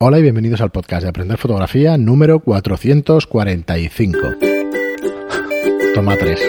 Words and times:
Hola 0.00 0.18
y 0.18 0.22
bienvenidos 0.22 0.60
al 0.60 0.70
podcast 0.70 1.04
de 1.04 1.08
Aprender 1.10 1.38
Fotografía 1.38 1.96
número 1.96 2.40
445. 2.40 4.18
Toma 5.94 6.16
tres. 6.16 6.40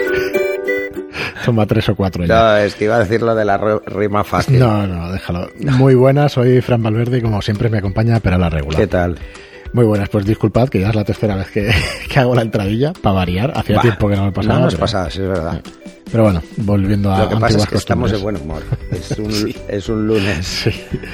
Toma 1.44 1.64
tres 1.66 1.88
o 1.88 1.94
cuatro 1.94 2.24
ya. 2.24 2.34
No, 2.34 2.56
es 2.56 2.74
que 2.74 2.86
iba 2.86 2.96
a 2.96 2.98
decir 2.98 3.22
lo 3.22 3.36
de 3.36 3.44
la 3.44 3.56
rima 3.86 4.24
fácil. 4.24 4.58
No, 4.58 4.84
no, 4.88 5.12
déjalo. 5.12 5.48
Muy 5.60 5.94
buenas, 5.94 6.32
soy 6.32 6.60
Fran 6.60 6.82
Valverde 6.82 7.18
y 7.18 7.22
como 7.22 7.40
siempre 7.40 7.70
me 7.70 7.78
acompaña 7.78 8.18
Pera 8.18 8.36
la 8.36 8.50
Regular. 8.50 8.80
¿Qué 8.80 8.88
tal? 8.88 9.16
Muy 9.76 9.84
buenas, 9.84 10.08
pues 10.08 10.24
disculpad 10.24 10.70
que 10.70 10.80
ya 10.80 10.88
es 10.88 10.94
la 10.94 11.04
tercera 11.04 11.36
vez 11.36 11.50
que, 11.50 11.70
que 12.10 12.18
hago 12.18 12.34
la 12.34 12.40
entradilla, 12.40 12.94
para 12.94 13.16
variar. 13.16 13.52
Hacía 13.54 13.76
Bah, 13.76 13.82
tiempo 13.82 14.08
que 14.08 14.16
no 14.16 14.24
me 14.24 14.32
pasaba. 14.32 14.54
No 14.54 14.60
nos 14.64 14.72
pero- 14.74 14.80
pasaba, 14.80 15.10
sí, 15.10 15.20
es 15.20 15.28
verdad. 15.28 15.60
Pero 16.10 16.22
bueno, 16.22 16.42
volviendo 16.56 17.12
a 17.12 17.24
Lo 17.24 17.28
que 17.28 17.36
pasa 17.36 17.58
es 17.58 17.72
estamos 17.74 18.10
de 18.10 18.16
buen 18.16 18.36
humor. 18.36 18.62
Es 18.90 19.10
un, 19.18 19.54
es 19.68 19.88
un 19.90 20.06
lunes 20.06 20.46
Sí. 20.46 20.70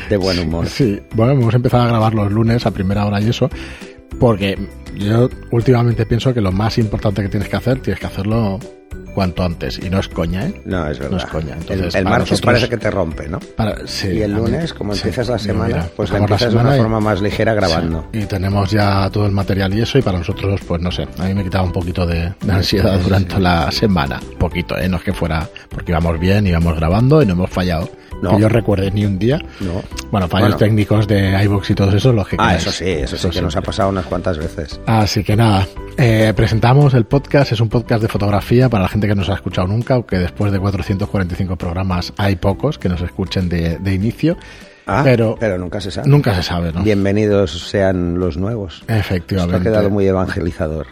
de 0.09 0.17
buen 0.17 0.39
humor. 0.39 0.67
Sí, 0.69 1.01
bueno, 1.13 1.33
hemos 1.33 1.53
empezado 1.55 1.83
a 1.83 1.89
grabar 1.89 2.15
los 2.15 2.31
lunes 2.31 2.65
a 2.65 2.71
primera 2.71 3.05
hora 3.05 3.21
y 3.21 3.31
eso, 3.31 3.51
porque 4.21 4.57
yo 4.97 5.29
últimamente 5.51 6.07
pienso 6.07 6.33
que 6.33 6.41
lo 6.41 6.53
más 6.53 6.79
importante 6.79 7.21
que 7.23 7.29
tienes 7.31 7.49
que 7.49 7.57
hacer, 7.57 7.81
tienes 7.81 7.99
que 7.99 8.07
hacerlo 8.07 8.61
cuanto 9.13 9.43
antes. 9.45 9.79
Y 9.79 9.89
no 9.91 10.01
es 10.01 10.09
coña, 10.09 10.47
¿eh? 10.47 10.61
No, 10.65 10.87
es 10.89 10.99
verdad. 10.99 11.13
No 11.13 11.17
es 11.19 11.27
coña. 11.27 11.55
Entonces, 11.55 11.95
el 11.95 12.01
el 12.01 12.05
martes 12.05 12.31
nosotros- 12.33 12.41
parece 12.55 12.69
que 12.69 12.77
te 12.77 12.91
rompe, 12.91 13.29
¿no? 13.29 13.39
Para- 13.57 13.87
sí, 13.87 14.09
Y 14.09 14.23
el 14.23 14.33
lunes, 14.33 14.73
como 14.75 14.95
sí, 14.95 15.01
empiezas 15.01 15.29
la 15.29 15.39
semana, 15.39 15.67
mira, 15.67 15.89
pues 15.97 16.11
la 16.11 16.19
empiezas 16.19 16.53
de 16.53 16.59
una 16.59 16.77
y- 16.77 16.79
forma 16.81 17.01
más 17.01 17.21
ligera 17.23 17.55
grabando. 17.55 18.07
Sí, 18.13 18.21
y 18.21 18.25
tenemos 18.27 18.71
ya 18.71 19.09
todo 19.11 19.27
el 19.27 19.33
material 19.33 19.73
y 19.75 19.83
eso, 19.83 19.99
y 19.99 20.03
para 20.03 20.19
nosotros, 20.19 20.61
pues 20.67 20.81
no 20.83 20.91
sé, 20.91 21.07
a 21.19 21.25
mí 21.25 21.35
me 21.35 21.45
quitaba 21.45 21.65
un 21.65 21.73
poquito 21.73 22.07
de, 22.07 22.33
de 22.41 22.53
ansiedad 22.53 22.99
durante 22.99 23.39
la 23.39 23.71
semana. 23.71 24.21
Un 24.33 24.39
poquito, 24.39 24.77
¿eh? 24.77 24.89
No 24.89 24.97
es 24.97 25.03
que 25.03 25.13
fuera, 25.13 25.49
porque 25.69 25.93
íbamos 25.93 26.19
bien, 26.19 26.47
íbamos 26.47 26.77
grabando 26.77 27.23
y 27.23 27.27
no 27.27 27.33
hemos 27.35 27.51
fallado. 27.51 27.89
No. 28.23 28.31
Que 28.37 28.41
yo 28.41 28.49
recuerde 28.49 28.91
ni 28.93 29.05
un 29.05 29.19
día. 29.19 29.39
No. 29.61 29.83
Bueno, 30.11 30.29
fallos 30.29 30.49
Bueno. 30.51 30.57
técnicos 30.57 31.07
de 31.09 31.43
iVoox 31.45 31.71
y 31.71 31.75
todos 31.75 31.93
esos, 31.95 32.15
los 32.15 32.27
que 32.29 32.37
Ah, 32.39 32.55
eso 32.57 32.71
sí, 32.71 32.85
eso 32.89 33.17
sí 33.19 33.29
que 33.31 33.43
nos 33.43 33.57
ha 33.57 33.61
pasado 33.63 33.89
unas 33.91 34.07
cuantas 34.07 34.39
veces. 34.39 34.81
Así 34.87 35.25
que 35.25 35.35
nada, 35.37 35.67
eh, 35.99 36.33
presentamos 36.35 36.95
el 36.95 37.05
podcast, 37.05 37.53
es 37.53 37.61
un 37.61 37.69
podcast 37.69 38.01
de 38.01 38.09
fotografía 38.09 38.69
para 38.69 38.85
la 38.85 38.89
gente 38.89 39.09
que 39.09 39.15
no 39.15 39.25
se 39.25 39.33
ha 39.33 39.35
escuchado 39.35 39.67
nunca, 39.67 39.95
aunque 39.95 40.19
después 40.19 40.53
de 40.53 40.59
445 40.61 41.57
programas 41.57 42.13
hay 42.17 42.37
pocos 42.37 42.79
que 42.79 42.89
nos 42.89 43.01
escuchen 43.03 43.49
de, 43.49 43.79
de 43.79 43.93
inicio, 43.95 44.37
Ah, 44.87 45.03
pero, 45.05 45.37
pero 45.39 45.59
nunca 45.59 45.81
se 45.81 45.91
sabe. 45.91 46.09
nunca 46.09 46.35
se 46.35 46.43
sabe, 46.43 46.73
¿no? 46.73 46.83
Bienvenidos 46.83 47.69
sean 47.69 48.19
los 48.19 48.37
nuevos. 48.37 48.81
Esto 48.81 48.95
Efectivamente. 48.95 49.57
ha 49.69 49.73
quedado 49.73 49.91
muy 49.91 50.07
evangelizador. 50.07 50.87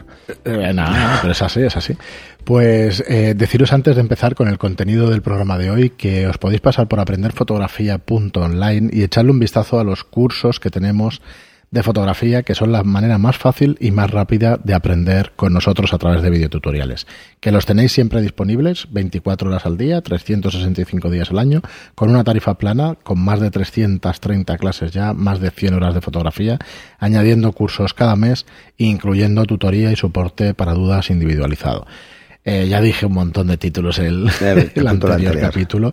Eh, 0.45 0.73
nada, 0.73 0.91
nada, 0.91 1.19
pero 1.21 1.33
es 1.33 1.43
así, 1.43 1.61
es 1.61 1.77
así. 1.77 1.97
Pues 2.45 3.03
eh, 3.09 3.35
deciros 3.37 3.73
antes 3.73 3.97
de 3.97 4.01
empezar 4.01 4.35
con 4.35 4.49
el 4.49 4.59
contenido 4.59 5.11
del 5.11 5.23
programa 5.23 5.59
de 5.59 5.71
hoy 5.71 5.91
que 5.91 6.27
os 6.27 6.39
podéis 6.39 6.61
pasar 6.61 6.87
por 6.89 7.01
aprenderfotografía.online 7.01 8.91
y 8.93 9.03
echarle 9.03 9.33
un 9.33 9.41
vistazo 9.41 9.81
a 9.81 9.85
los 9.85 10.05
cursos 10.05 10.61
que 10.61 10.71
tenemos 10.71 11.21
de 11.71 11.85
fotografía, 11.85 12.43
que 12.43 12.57
son 12.57 12.73
la 12.73 12.83
manera 12.83 13.17
más 13.19 13.39
fácil 13.39 13.77
y 13.81 13.93
más 13.93 14.11
rápida 14.11 14.59
de 14.63 14.75
aprender 14.75 15.33
con 15.37 15.53
nosotros 15.53 15.93
a 15.93 15.99
través 15.99 16.21
de 16.21 16.31
videotutoriales. 16.31 17.07
Que 17.39 17.53
los 17.53 17.65
tenéis 17.65 17.93
siempre 17.93 18.21
disponibles 18.21 18.89
24 18.91 19.51
horas 19.51 19.67
al 19.67 19.79
día, 19.79 20.01
365 20.01 21.11
días 21.11 21.31
al 21.31 21.39
año, 21.39 21.63
con 21.95 22.11
una 22.11 22.25
tarifa 22.25 22.55
plana, 22.59 22.97
con 23.03 23.21
más 23.21 23.41
de 23.41 23.53
330 23.53 24.59
clases 24.59 24.91
ya, 24.91 25.13
más 25.15 25.41
de 25.41 25.51
100 25.51 25.75
horas 25.75 25.95
de 25.95 26.01
fotografía, 26.01 26.59
añadiendo 26.99 27.53
cursos 27.53 27.95
cada 27.95 28.17
mes, 28.17 28.47
incluyendo 28.77 29.45
tutoría 29.45 29.93
y 29.93 29.97
soporte 29.97 30.55
para 30.55 30.75
dudas 30.75 31.11
individualizado. 31.11 31.87
Eh, 32.45 32.67
ya 32.69 32.81
dije 32.81 33.05
un 33.05 33.13
montón 33.13 33.49
de 33.49 33.59
títulos 33.59 33.99
el, 33.99 34.29
El 34.41 34.47
el 34.47 34.65
capítulo 34.65 34.91
anterior 34.91 35.13
anterior. 35.13 35.41
capítulo. 35.41 35.93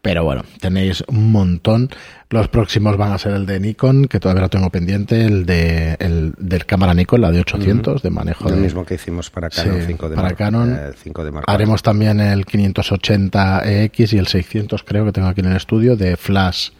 Pero 0.00 0.22
bueno, 0.22 0.44
tenéis 0.60 1.02
un 1.08 1.32
montón. 1.32 1.90
Los 2.30 2.48
próximos 2.48 2.96
van 2.96 3.12
a 3.12 3.18
ser 3.18 3.32
el 3.32 3.46
de 3.46 3.58
Nikon, 3.58 4.06
que 4.06 4.20
todavía 4.20 4.42
lo 4.42 4.48
tengo 4.48 4.70
pendiente, 4.70 5.24
el 5.24 5.44
de 5.44 5.96
el 5.98 6.34
del 6.38 6.66
cámara 6.66 6.94
Nikon, 6.94 7.20
la 7.20 7.32
de 7.32 7.40
800, 7.40 8.02
de 8.02 8.10
manejo 8.10 8.44
Lo 8.48 8.54
de, 8.54 8.60
mismo 8.62 8.84
que 8.84 8.94
hicimos 8.94 9.28
para 9.30 9.50
Canon 9.50 9.80
Sí, 9.80 9.86
5 9.88 10.08
de 10.10 10.16
para 10.16 10.34
Canon. 10.34 10.72
eh, 10.72 10.92
5 10.96 11.24
de 11.24 11.30
Mark 11.32 11.44
Haremos 11.48 11.82
también 11.82 12.20
el 12.20 12.46
580EX 12.46 14.12
y 14.12 14.18
el 14.18 14.26
600, 14.26 14.82
creo 14.84 15.04
que 15.04 15.12
tengo 15.12 15.28
aquí 15.28 15.40
en 15.40 15.48
el 15.48 15.56
estudio, 15.56 15.96
de 15.96 16.16
Flash 16.16 16.70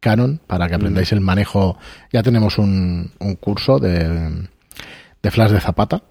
Canon, 0.00 0.40
para 0.46 0.68
que 0.68 0.74
aprendáis 0.74 1.12
el 1.12 1.20
manejo. 1.20 1.78
Ya 2.12 2.22
tenemos 2.22 2.58
un, 2.58 3.12
un 3.18 3.34
curso 3.36 3.78
de, 3.78 4.48
de 5.22 5.30
Flash 5.30 5.50
de 5.52 5.60
Zapata, 5.60 6.02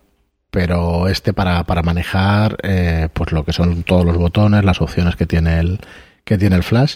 pero 0.49 1.07
este 1.07 1.33
para, 1.33 1.63
para 1.65 1.83
manejar 1.83 2.57
eh, 2.63 3.09
pues 3.13 3.31
lo 3.31 3.43
que 3.43 3.53
son 3.53 3.83
todos 3.83 4.05
los 4.05 4.17
botones, 4.17 4.63
las 4.63 4.81
opciones 4.81 5.15
que 5.15 5.25
tiene 5.25 5.59
el 5.59 5.79
que 6.25 6.37
tiene 6.37 6.57
el 6.57 6.63
flash. 6.63 6.95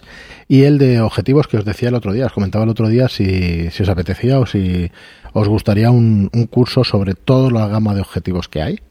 Y 0.49 0.63
el 0.63 0.77
de 0.77 0.99
objetivos 0.99 1.47
que 1.47 1.57
os 1.57 1.63
decía 1.63 1.89
el 1.89 1.95
otro 1.95 2.11
día, 2.11 2.25
os 2.25 2.33
comentaba 2.33 2.65
el 2.65 2.69
otro 2.69 2.89
día 2.89 3.07
si, 3.07 3.69
si 3.71 3.83
os 3.83 3.89
apetecía 3.89 4.39
o 4.39 4.45
si 4.45 4.91
os 5.31 5.47
gustaría 5.47 5.91
un, 5.91 6.29
un 6.33 6.47
curso 6.47 6.83
sobre 6.83 7.13
toda 7.13 7.49
la 7.51 7.67
gama 7.67 7.93
de 7.93 8.01
objetivos 8.01 8.49
que 8.49 8.61
hay 8.61 8.81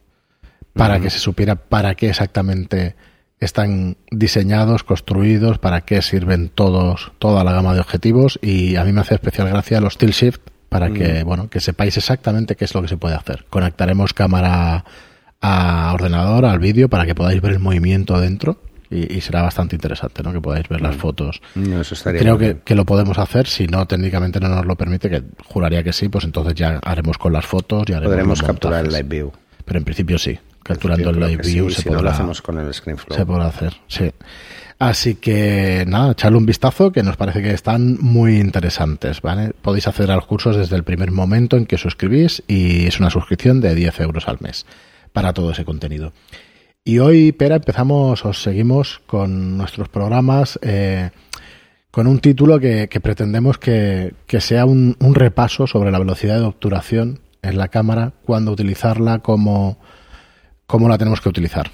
para 0.72 1.00
que 1.00 1.10
se 1.10 1.18
supiera 1.18 1.56
para 1.56 1.96
qué 1.96 2.08
exactamente 2.08 2.94
están 3.40 3.96
diseñados, 4.12 4.84
construidos, 4.84 5.58
para 5.58 5.80
qué 5.80 6.02
sirven 6.02 6.48
todos, 6.48 7.10
toda 7.18 7.42
la 7.42 7.52
gama 7.52 7.74
de 7.74 7.80
objetivos. 7.80 8.38
Y 8.42 8.76
a 8.76 8.84
mí 8.84 8.92
me 8.92 9.00
hace 9.00 9.14
especial 9.14 9.48
gracia 9.48 9.80
los 9.80 9.98
tilt 9.98 10.14
shift 10.14 10.40
para 10.68 10.90
que, 10.90 11.24
bueno, 11.24 11.48
que 11.50 11.60
sepáis 11.60 11.96
exactamente 11.96 12.54
qué 12.54 12.64
es 12.64 12.74
lo 12.74 12.82
que 12.82 12.88
se 12.88 12.96
puede 12.96 13.16
hacer. 13.16 13.46
Conectaremos 13.50 14.12
cámara 14.12 14.84
a 15.40 15.92
ordenador, 15.94 16.44
al 16.44 16.58
vídeo, 16.60 16.88
para 16.88 17.06
que 17.06 17.14
podáis 17.14 17.40
ver 17.40 17.52
el 17.52 17.58
movimiento 17.58 18.20
dentro 18.20 18.60
y, 18.90 19.16
y 19.16 19.20
será 19.20 19.42
bastante 19.42 19.76
interesante, 19.76 20.22
¿no? 20.22 20.32
Que 20.32 20.40
podáis 20.40 20.68
ver 20.68 20.80
las 20.80 20.96
fotos. 20.96 21.40
No, 21.54 21.80
eso 21.80 21.94
estaría 21.94 22.20
Creo 22.20 22.38
que, 22.38 22.58
que 22.64 22.74
lo 22.74 22.84
podemos 22.84 23.18
hacer, 23.18 23.46
si 23.46 23.66
no 23.66 23.86
técnicamente 23.86 24.40
no 24.40 24.48
nos 24.48 24.66
lo 24.66 24.76
permite, 24.76 25.10
que 25.10 25.22
juraría 25.44 25.82
que 25.82 25.92
sí, 25.92 26.08
pues 26.08 26.24
entonces 26.24 26.54
ya 26.54 26.78
haremos 26.82 27.18
con 27.18 27.32
las 27.32 27.46
fotos 27.46 27.84
y 27.88 27.92
haremos 27.92 28.10
Podremos 28.10 28.42
capturar 28.42 28.84
el 28.84 28.92
live 28.92 29.02
view. 29.08 29.32
Pero 29.64 29.78
en 29.78 29.84
principio 29.84 30.18
sí, 30.18 30.38
capturando 30.62 31.10
el 31.10 31.20
live 31.20 31.42
view 31.42 31.68
sí, 31.68 31.76
se 31.76 31.82
si 31.82 31.90
no 31.90 32.02
lo 32.02 32.10
hacemos 32.10 32.40
con 32.40 32.58
el 32.58 32.72
ScreenFlow. 32.72 33.16
se 33.16 33.26
podrá 33.26 33.46
hacer, 33.46 33.74
sí. 33.86 34.10
Así 34.78 35.16
que 35.16 35.84
nada, 35.88 36.12
echarle 36.12 36.38
un 36.38 36.46
vistazo 36.46 36.92
que 36.92 37.02
nos 37.02 37.16
parece 37.16 37.42
que 37.42 37.50
están 37.50 37.98
muy 38.00 38.38
interesantes, 38.38 39.20
¿vale? 39.20 39.50
Podéis 39.60 39.88
acceder 39.88 40.12
a 40.12 40.16
los 40.16 40.26
cursos 40.26 40.56
desde 40.56 40.76
el 40.76 40.84
primer 40.84 41.10
momento 41.10 41.56
en 41.56 41.66
que 41.66 41.76
suscribís 41.76 42.44
y 42.46 42.86
es 42.86 43.00
una 43.00 43.10
suscripción 43.10 43.60
de 43.60 43.74
10 43.74 44.00
euros 44.00 44.28
al 44.28 44.38
mes 44.40 44.66
para 45.12 45.32
todo 45.32 45.50
ese 45.50 45.64
contenido. 45.64 46.12
Y 46.88 47.00
hoy, 47.00 47.32
Pera, 47.32 47.56
empezamos, 47.56 48.24
os 48.24 48.42
seguimos 48.42 49.02
con 49.06 49.58
nuestros 49.58 49.90
programas 49.90 50.58
eh, 50.62 51.10
con 51.90 52.06
un 52.06 52.18
título 52.18 52.58
que, 52.58 52.88
pretendemos 53.02 53.58
que, 53.58 54.14
sea 54.38 54.64
un, 54.64 54.96
un 54.98 55.14
repaso 55.14 55.66
sobre 55.66 55.90
la 55.90 55.98
velocidad 55.98 56.38
de 56.38 56.46
obturación 56.46 57.20
en 57.42 57.58
la 57.58 57.68
cámara, 57.68 58.14
cuándo 58.24 58.52
utilizarla, 58.52 59.18
cómo, 59.18 59.78
cómo 60.66 60.88
la 60.88 60.96
tenemos 60.96 61.20
que 61.20 61.28
utilizar. 61.28 61.70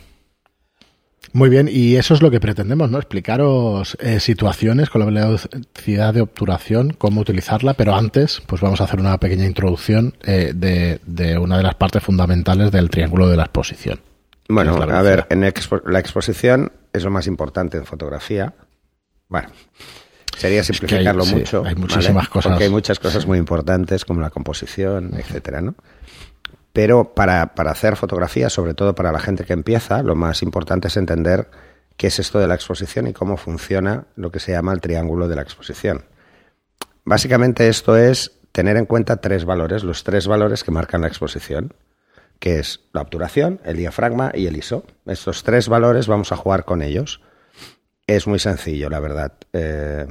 Muy 1.32 1.48
bien, 1.48 1.68
y 1.70 1.94
eso 1.94 2.14
es 2.14 2.20
lo 2.20 2.32
que 2.32 2.40
pretendemos, 2.40 2.90
¿no? 2.90 2.98
Explicaros 2.98 3.96
eh, 4.00 4.18
situaciones 4.18 4.90
con 4.90 4.98
la 4.98 5.06
velocidad 5.06 6.12
de 6.12 6.22
obturación, 6.22 6.90
cómo 6.90 7.20
utilizarla, 7.20 7.74
pero 7.74 7.94
antes, 7.94 8.42
pues 8.48 8.60
vamos 8.60 8.80
a 8.80 8.84
hacer 8.84 8.98
una 8.98 9.16
pequeña 9.18 9.46
introducción 9.46 10.16
eh, 10.24 10.50
de, 10.56 11.00
de 11.06 11.38
una 11.38 11.56
de 11.56 11.62
las 11.62 11.76
partes 11.76 12.02
fundamentales 12.02 12.72
del 12.72 12.90
triángulo 12.90 13.28
de 13.28 13.36
la 13.36 13.44
exposición. 13.44 14.00
Bueno, 14.48 14.74
a 14.82 15.02
ver, 15.02 15.26
en 15.30 15.42
expo- 15.42 15.82
la 15.86 15.98
exposición 15.98 16.70
es 16.92 17.02
lo 17.04 17.10
más 17.10 17.26
importante 17.26 17.76
en 17.78 17.86
fotografía. 17.86 18.52
Bueno, 19.28 19.48
sería 20.36 20.62
simplificarlo 20.62 21.24
mucho. 21.24 21.64
hay 21.64 21.74
muchísimas 21.74 22.28
cosas. 22.28 22.50
Porque 22.52 22.64
hay 22.64 22.70
muchas 22.70 22.98
cosas 22.98 23.26
muy 23.26 23.38
importantes 23.38 24.04
como 24.04 24.20
la 24.20 24.30
composición, 24.30 25.14
etcétera, 25.14 25.60
¿no? 25.60 25.74
Pero 26.72 27.14
para, 27.14 27.54
para 27.54 27.70
hacer 27.70 27.96
fotografía, 27.96 28.50
sobre 28.50 28.74
todo 28.74 28.94
para 28.94 29.12
la 29.12 29.20
gente 29.20 29.44
que 29.44 29.52
empieza, 29.52 30.02
lo 30.02 30.14
más 30.14 30.42
importante 30.42 30.88
es 30.88 30.96
entender 30.96 31.48
qué 31.96 32.08
es 32.08 32.18
esto 32.18 32.40
de 32.40 32.48
la 32.48 32.54
exposición 32.56 33.06
y 33.06 33.12
cómo 33.12 33.36
funciona 33.36 34.06
lo 34.16 34.30
que 34.32 34.40
se 34.40 34.52
llama 34.52 34.72
el 34.72 34.80
triángulo 34.80 35.28
de 35.28 35.36
la 35.36 35.42
exposición. 35.42 36.04
Básicamente 37.04 37.68
esto 37.68 37.96
es 37.96 38.32
tener 38.52 38.76
en 38.76 38.86
cuenta 38.86 39.18
tres 39.18 39.44
valores, 39.44 39.84
los 39.84 40.02
tres 40.04 40.26
valores 40.26 40.64
que 40.64 40.70
marcan 40.72 41.02
la 41.02 41.08
exposición, 41.08 41.72
que 42.38 42.58
es 42.58 42.80
la 42.92 43.00
obturación, 43.02 43.60
el 43.64 43.76
diafragma 43.76 44.30
y 44.34 44.46
el 44.46 44.56
ISO. 44.56 44.84
Estos 45.06 45.42
tres 45.44 45.68
valores 45.68 46.06
vamos 46.06 46.32
a 46.32 46.36
jugar 46.36 46.64
con 46.64 46.82
ellos. 46.82 47.20
Es 48.06 48.26
muy 48.26 48.38
sencillo, 48.38 48.90
la 48.90 49.00
verdad. 49.00 49.32
Eh, 49.52 50.06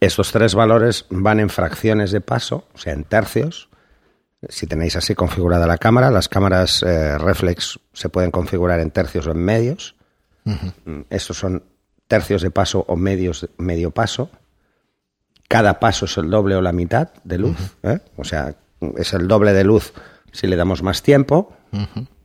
estos 0.00 0.32
tres 0.32 0.54
valores 0.54 1.06
van 1.10 1.38
en 1.40 1.48
fracciones 1.48 2.10
de 2.10 2.20
paso, 2.20 2.66
o 2.74 2.78
sea, 2.78 2.92
en 2.92 3.04
tercios. 3.04 3.68
Si 4.48 4.66
tenéis 4.66 4.96
así 4.96 5.14
configurada 5.14 5.66
la 5.66 5.78
cámara, 5.78 6.10
las 6.10 6.28
cámaras 6.28 6.82
eh, 6.82 7.18
reflex 7.18 7.78
se 7.92 8.08
pueden 8.08 8.30
configurar 8.30 8.80
en 8.80 8.90
tercios 8.90 9.26
o 9.26 9.30
en 9.30 9.38
medios. 9.38 9.96
Mm, 10.44 11.00
Estos 11.10 11.38
son 11.38 11.62
tercios 12.08 12.42
de 12.42 12.50
paso 12.50 12.84
o 12.88 12.96
medios 12.96 13.48
medio 13.58 13.90
paso. 13.92 14.30
Cada 15.48 15.78
paso 15.78 16.06
es 16.06 16.16
el 16.18 16.30
doble 16.30 16.56
o 16.56 16.60
la 16.62 16.72
mitad 16.72 17.10
de 17.24 17.38
luz. 17.38 17.76
¿eh? 17.82 18.00
O 18.16 18.24
sea, 18.24 18.54
es 18.96 19.12
el 19.14 19.28
doble 19.28 19.52
de 19.52 19.64
luz 19.64 19.92
si 20.32 20.46
le 20.46 20.56
damos 20.56 20.82
más 20.82 21.02
tiempo 21.02 21.52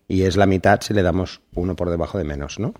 y 0.07 0.23
es 0.23 0.35
la 0.37 0.45
mitad 0.45 0.81
si 0.81 0.93
le 0.93 1.01
damos 1.01 1.41
uno 1.53 1.75
por 1.75 1.89
debajo 1.89 2.17
de 2.17 2.23
menos, 2.23 2.59
¿no? 2.59 2.73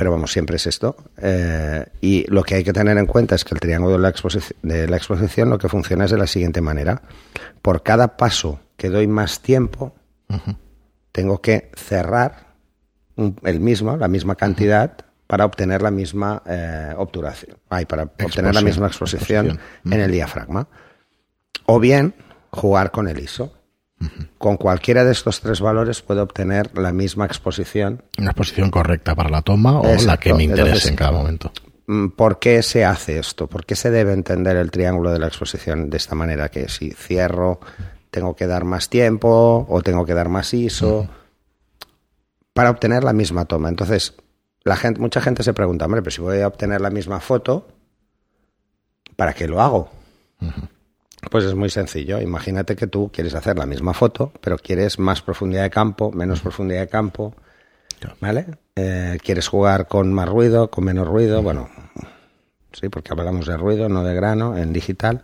pero 0.00 0.12
vamos, 0.12 0.32
siempre 0.32 0.56
es 0.56 0.66
esto. 0.66 0.96
Eh, 1.18 1.84
y 2.00 2.24
lo 2.30 2.42
que 2.42 2.54
hay 2.54 2.64
que 2.64 2.72
tener 2.72 2.96
en 2.96 3.04
cuenta 3.04 3.34
es 3.34 3.44
que 3.44 3.54
el 3.54 3.60
triángulo 3.60 3.96
de 3.96 3.98
la, 3.98 4.08
exposición, 4.08 4.58
de 4.62 4.88
la 4.88 4.96
exposición 4.96 5.50
lo 5.50 5.58
que 5.58 5.68
funciona 5.68 6.06
es 6.06 6.10
de 6.10 6.16
la 6.16 6.26
siguiente 6.26 6.62
manera. 6.62 7.02
Por 7.60 7.82
cada 7.82 8.16
paso 8.16 8.60
que 8.78 8.88
doy 8.88 9.06
más 9.06 9.40
tiempo, 9.40 9.94
tengo 11.12 11.42
que 11.42 11.70
cerrar 11.76 12.54
el 13.42 13.60
mismo, 13.60 13.94
la 13.98 14.08
misma 14.08 14.36
cantidad, 14.36 14.96
para 15.26 15.44
obtener 15.44 15.82
la 15.82 15.90
misma 15.90 16.42
eh, 16.46 16.94
obturación, 16.96 17.58
ay, 17.68 17.84
para 17.84 18.04
obtener 18.04 18.54
la 18.54 18.62
misma 18.62 18.86
exposición, 18.86 19.60
en 19.84 20.00
el 20.00 20.10
diafragma. 20.10 20.66
O 21.66 21.78
bien 21.78 22.14
jugar 22.52 22.90
con 22.90 23.06
el 23.06 23.20
ISO. 23.20 23.52
Con 24.38 24.56
cualquiera 24.56 25.04
de 25.04 25.12
estos 25.12 25.40
tres 25.40 25.60
valores 25.60 26.00
puedo 26.00 26.22
obtener 26.22 26.76
la 26.78 26.92
misma 26.92 27.26
exposición. 27.26 28.02
Una 28.18 28.30
exposición 28.30 28.70
correcta 28.70 29.14
para 29.14 29.28
la 29.28 29.42
toma 29.42 29.80
o 29.80 29.94
la 30.02 30.16
que 30.16 30.32
me 30.32 30.44
interese 30.44 30.88
en 30.88 30.96
cada 30.96 31.12
momento. 31.12 31.52
Mm, 31.86 32.08
¿Por 32.10 32.38
qué 32.38 32.62
se 32.62 32.84
hace 32.84 33.18
esto? 33.18 33.48
¿Por 33.48 33.66
qué 33.66 33.76
se 33.76 33.90
debe 33.90 34.12
entender 34.12 34.56
el 34.56 34.70
triángulo 34.70 35.12
de 35.12 35.18
la 35.18 35.26
exposición 35.26 35.90
de 35.90 35.96
esta 35.96 36.14
manera? 36.14 36.48
Que 36.48 36.68
si 36.68 36.92
cierro, 36.92 37.60
tengo 38.10 38.34
que 38.34 38.46
dar 38.46 38.64
más 38.64 38.88
tiempo 38.88 39.66
o 39.68 39.82
tengo 39.82 40.06
que 40.06 40.14
dar 40.14 40.28
más 40.28 40.54
ISO 40.54 41.08
para 42.54 42.70
obtener 42.70 43.04
la 43.04 43.12
misma 43.12 43.44
toma. 43.44 43.68
Entonces, 43.68 44.14
la 44.62 44.76
gente, 44.76 45.00
mucha 45.00 45.20
gente 45.20 45.42
se 45.42 45.52
pregunta, 45.52 45.84
hombre, 45.84 46.00
pero 46.02 46.10
si 46.10 46.20
voy 46.20 46.40
a 46.40 46.46
obtener 46.46 46.80
la 46.80 46.90
misma 46.90 47.20
foto, 47.20 47.68
¿para 49.16 49.32
qué 49.32 49.48
lo 49.48 49.60
hago? 49.60 49.90
Pues 51.28 51.44
es 51.44 51.54
muy 51.54 51.68
sencillo. 51.68 52.20
Imagínate 52.20 52.76
que 52.76 52.86
tú 52.86 53.10
quieres 53.12 53.34
hacer 53.34 53.58
la 53.58 53.66
misma 53.66 53.92
foto, 53.92 54.32
pero 54.40 54.56
quieres 54.56 54.98
más 54.98 55.20
profundidad 55.20 55.64
de 55.64 55.70
campo, 55.70 56.10
menos 56.12 56.40
profundidad 56.40 56.80
de 56.80 56.88
campo. 56.88 57.34
¿Vale? 58.20 58.46
Eh, 58.76 59.18
quieres 59.22 59.48
jugar 59.48 59.86
con 59.86 60.12
más 60.14 60.28
ruido, 60.28 60.70
con 60.70 60.84
menos 60.84 61.06
ruido. 61.06 61.42
Bueno, 61.42 61.68
sí, 62.72 62.88
porque 62.88 63.12
hablamos 63.12 63.46
de 63.46 63.56
ruido, 63.58 63.90
no 63.90 64.02
de 64.02 64.14
grano, 64.14 64.56
en 64.56 64.72
digital. 64.72 65.22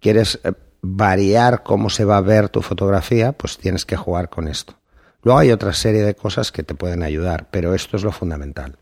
Quieres 0.00 0.40
eh, 0.42 0.52
variar 0.82 1.62
cómo 1.62 1.88
se 1.88 2.04
va 2.04 2.16
a 2.16 2.20
ver 2.20 2.48
tu 2.48 2.62
fotografía, 2.62 3.30
pues 3.32 3.58
tienes 3.58 3.84
que 3.84 3.96
jugar 3.96 4.28
con 4.28 4.48
esto. 4.48 4.74
Luego 5.22 5.38
hay 5.38 5.52
otra 5.52 5.72
serie 5.72 6.02
de 6.02 6.14
cosas 6.14 6.50
que 6.50 6.64
te 6.64 6.74
pueden 6.74 7.04
ayudar, 7.04 7.46
pero 7.50 7.74
esto 7.74 7.96
es 7.96 8.02
lo 8.02 8.10
fundamental. 8.10 8.76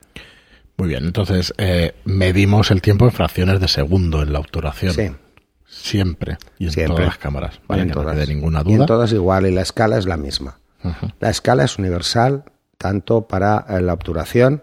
Muy 0.79 0.89
bien, 0.89 1.05
entonces 1.05 1.53
eh, 1.59 1.95
medimos 2.05 2.71
el 2.71 2.83
tiempo 2.83 3.07
en 3.07 3.13
fracciones 3.13 3.61
de 3.61 3.69
segundo 3.69 4.23
en 4.23 4.33
la 4.33 4.41
obturación. 4.41 4.93
Sí. 4.93 5.11
Siempre. 5.83 6.39
Y 6.59 6.67
en 6.67 6.89
todas 6.89 7.07
las 7.07 7.19
cámaras. 7.19 7.61
Vale, 7.69 7.83
en 7.83 7.91
todas. 7.91 8.17
no 8.17 8.27
ninguna 8.27 8.63
duda. 8.63 8.73
Y 8.73 8.75
en 8.81 8.87
todas 8.87 9.13
igual, 9.13 9.47
y 9.47 9.53
la 9.53 9.63
escala 9.63 9.99
es 9.99 10.07
la 10.07 10.17
misma. 10.17 10.59
La 11.21 11.31
escala 11.31 11.65
es 11.65 11.79
universal 11.79 12.45
tanto 12.79 13.23
para 13.23 13.65
eh, 13.69 13.81
la 13.81 13.93
obturación 13.93 14.63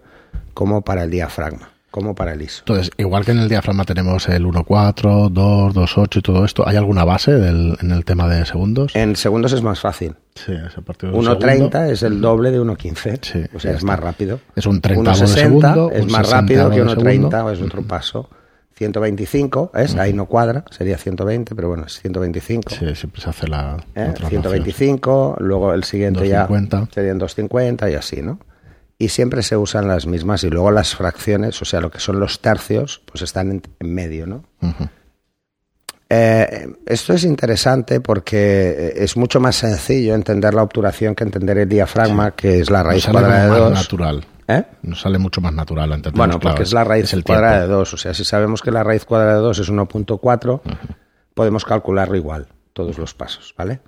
como 0.54 0.84
para 0.84 1.04
el 1.04 1.10
diafragma, 1.10 1.72
como 1.92 2.16
para 2.16 2.34
el 2.34 2.42
ISO. 2.42 2.60
Entonces, 2.60 2.92
igual 2.98 3.26
que 3.26 3.32
en 3.32 3.40
el 3.40 3.50
diafragma 3.50 3.84
tenemos 3.84 4.30
el 4.30 4.46
1.4, 4.46 5.30
2, 5.30 5.74
2.8 5.74 6.18
y 6.18 6.22
todo 6.22 6.46
esto, 6.46 6.68
¿hay 6.68 6.78
alguna 6.78 7.04
base 7.04 7.32
en 7.32 7.92
el 7.92 8.06
tema 8.06 8.28
de 8.28 8.46
segundos? 8.46 8.96
En 8.96 9.16
segundos 9.16 9.52
es 9.54 9.62
más 9.62 9.80
fácil. 9.80 10.16
Sí, 10.36 10.52
es 10.52 10.78
a 10.78 10.82
partir 10.82 11.12
de 11.12 11.18
1.30 11.18 11.90
es 11.90 12.04
el 12.04 12.20
doble 12.22 12.52
de 12.52 12.60
1.15. 12.60 13.20
Sí, 13.22 13.44
o 13.54 13.60
sea, 13.60 13.72
es 13.72 13.84
más 13.84 14.00
rápido. 14.00 14.40
Es 14.56 14.66
un 14.66 14.82
30 14.82 15.12
de 15.12 15.28
segundo. 15.28 15.92
Es 15.92 16.10
más 16.10 16.30
rápido 16.30 16.70
que 16.70 16.84
1.30, 16.84 17.54
es 17.54 17.62
otro 17.62 17.84
paso. 17.84 18.30
125, 18.84 19.72
¿es? 19.76 19.96
Ahí 19.96 20.12
no 20.14 20.26
cuadra, 20.26 20.66
sería 20.70 20.98
120, 20.98 21.56
pero 21.56 21.70
bueno, 21.70 21.86
es 21.86 22.02
125. 22.02 22.70
Sí, 22.70 22.96
siempre 22.96 23.22
se 23.22 23.30
hace 23.30 23.48
la. 23.48 23.78
¿Eh? 23.96 24.14
125, 24.28 25.38
luego 25.40 25.74
el 25.74 25.86
siguiente 25.86 26.20
250. 26.20 26.80
ya 26.80 26.94
serían 26.94 27.18
250 27.18 27.90
y 27.90 27.96
así, 27.96 28.22
¿no? 28.22 28.40
Y 28.98 29.10
siempre 29.10 29.42
se 29.42 29.56
usan 29.56 29.88
las 29.88 30.06
mismas 30.06 30.44
y 30.44 30.50
luego 30.50 30.70
las 30.72 30.96
fracciones, 30.96 31.62
o 31.62 31.66
sea, 31.66 31.80
lo 31.80 31.90
que 31.92 32.00
son 32.00 32.20
los 32.20 32.42
tercios, 32.42 33.02
pues 33.06 33.22
están 33.22 33.52
en, 33.52 33.94
medio, 33.94 34.28
¿no? 34.28 34.44
eh, 36.10 36.68
esto 36.86 37.14
es 37.14 37.24
interesante 37.24 38.02
porque 38.02 38.94
es 38.96 39.16
mucho 39.18 39.40
más 39.40 39.56
sencillo 39.56 40.14
entender 40.14 40.54
la 40.54 40.64
obturación 40.64 41.16
que 41.16 41.24
entender 41.24 41.58
el 41.58 41.70
diafragma, 41.70 42.32
que 42.32 42.60
es 42.60 42.70
la 42.70 42.84
raíz 42.84 43.06
cuadrada 43.08 43.54
de 43.54 43.60
2. 43.60 43.72
natural. 43.74 44.26
¿Eh? 44.48 44.64
Nos 44.82 45.02
sale 45.02 45.18
mucho 45.18 45.42
más 45.42 45.54
natural 45.54 45.92
entender. 45.92 46.18
Bueno, 46.18 46.40
porque 46.40 46.64
es 46.64 46.74
la 46.74 46.84
raíz 46.84 47.14
cuadrada 47.24 47.62
de 47.62 47.68
2. 47.68 47.94
O 47.94 47.98
sea, 47.98 48.14
si 48.14 48.24
sabemos 48.26 48.62
que 48.62 48.72
la 48.72 48.84
raíz 48.84 49.06
cuadrada 49.06 49.36
de 49.36 49.42
2 49.42 49.60
es 49.60 49.72
1.4, 49.72 50.62
podemos 51.34 51.66
calcularlo 51.66 52.16
igual, 52.16 52.48
todos 52.74 52.98
los 52.98 53.14
pasos, 53.14 53.54
¿vale? 53.58 53.80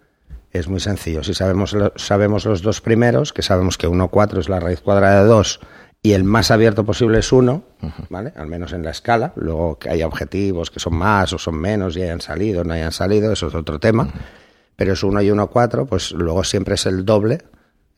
Es 0.52 0.68
muy 0.68 0.80
sencillo. 0.80 1.24
Si 1.24 1.34
sabemos, 1.34 1.75
sabemos 1.96 2.46
los 2.46 2.62
dos 2.62 2.80
primeros, 2.80 3.34
que 3.34 3.42
sabemos 3.42 3.78
que 3.78 3.90
1.4 3.90 4.40
es 4.40 4.50
la 4.50 4.60
raíz 4.60 4.80
cuadrada 4.80 5.24
de 5.24 5.28
2 5.28 5.60
y 6.02 6.13
el 6.13 6.24
más 6.24 6.52
abierto 6.52 6.86
posible 6.86 7.19
es 7.19 7.31
1, 7.31 7.63
¿vale? 8.10 8.31
Al 8.38 8.48
menos 8.48 8.72
en 8.72 8.84
la 8.84 8.92
escala. 8.92 9.34
Luego 9.36 9.78
que 9.78 9.90
haya 9.90 10.07
objetivos 10.07 10.72
que 10.72 10.80
son 10.80 10.96
más 10.96 11.34
o 11.34 11.38
son 11.38 11.56
menos 11.56 11.98
y 11.98 12.04
hayan 12.04 12.22
salido 12.22 12.62
o 12.62 12.63
no 12.63 12.74
hayan 12.74 12.92
salido, 12.92 13.34
eso 13.34 13.48
es 13.48 13.56
otro 13.56 13.80
tema. 13.80 14.07
Pero 14.78 14.94
es 14.94 15.04
1 15.04 15.22
y 15.24 15.30
1.4, 15.30 15.88
pues 15.88 16.12
luego 16.12 16.44
siempre 16.44 16.75
es 16.75 16.86
el 16.86 17.04
doble 17.04 17.42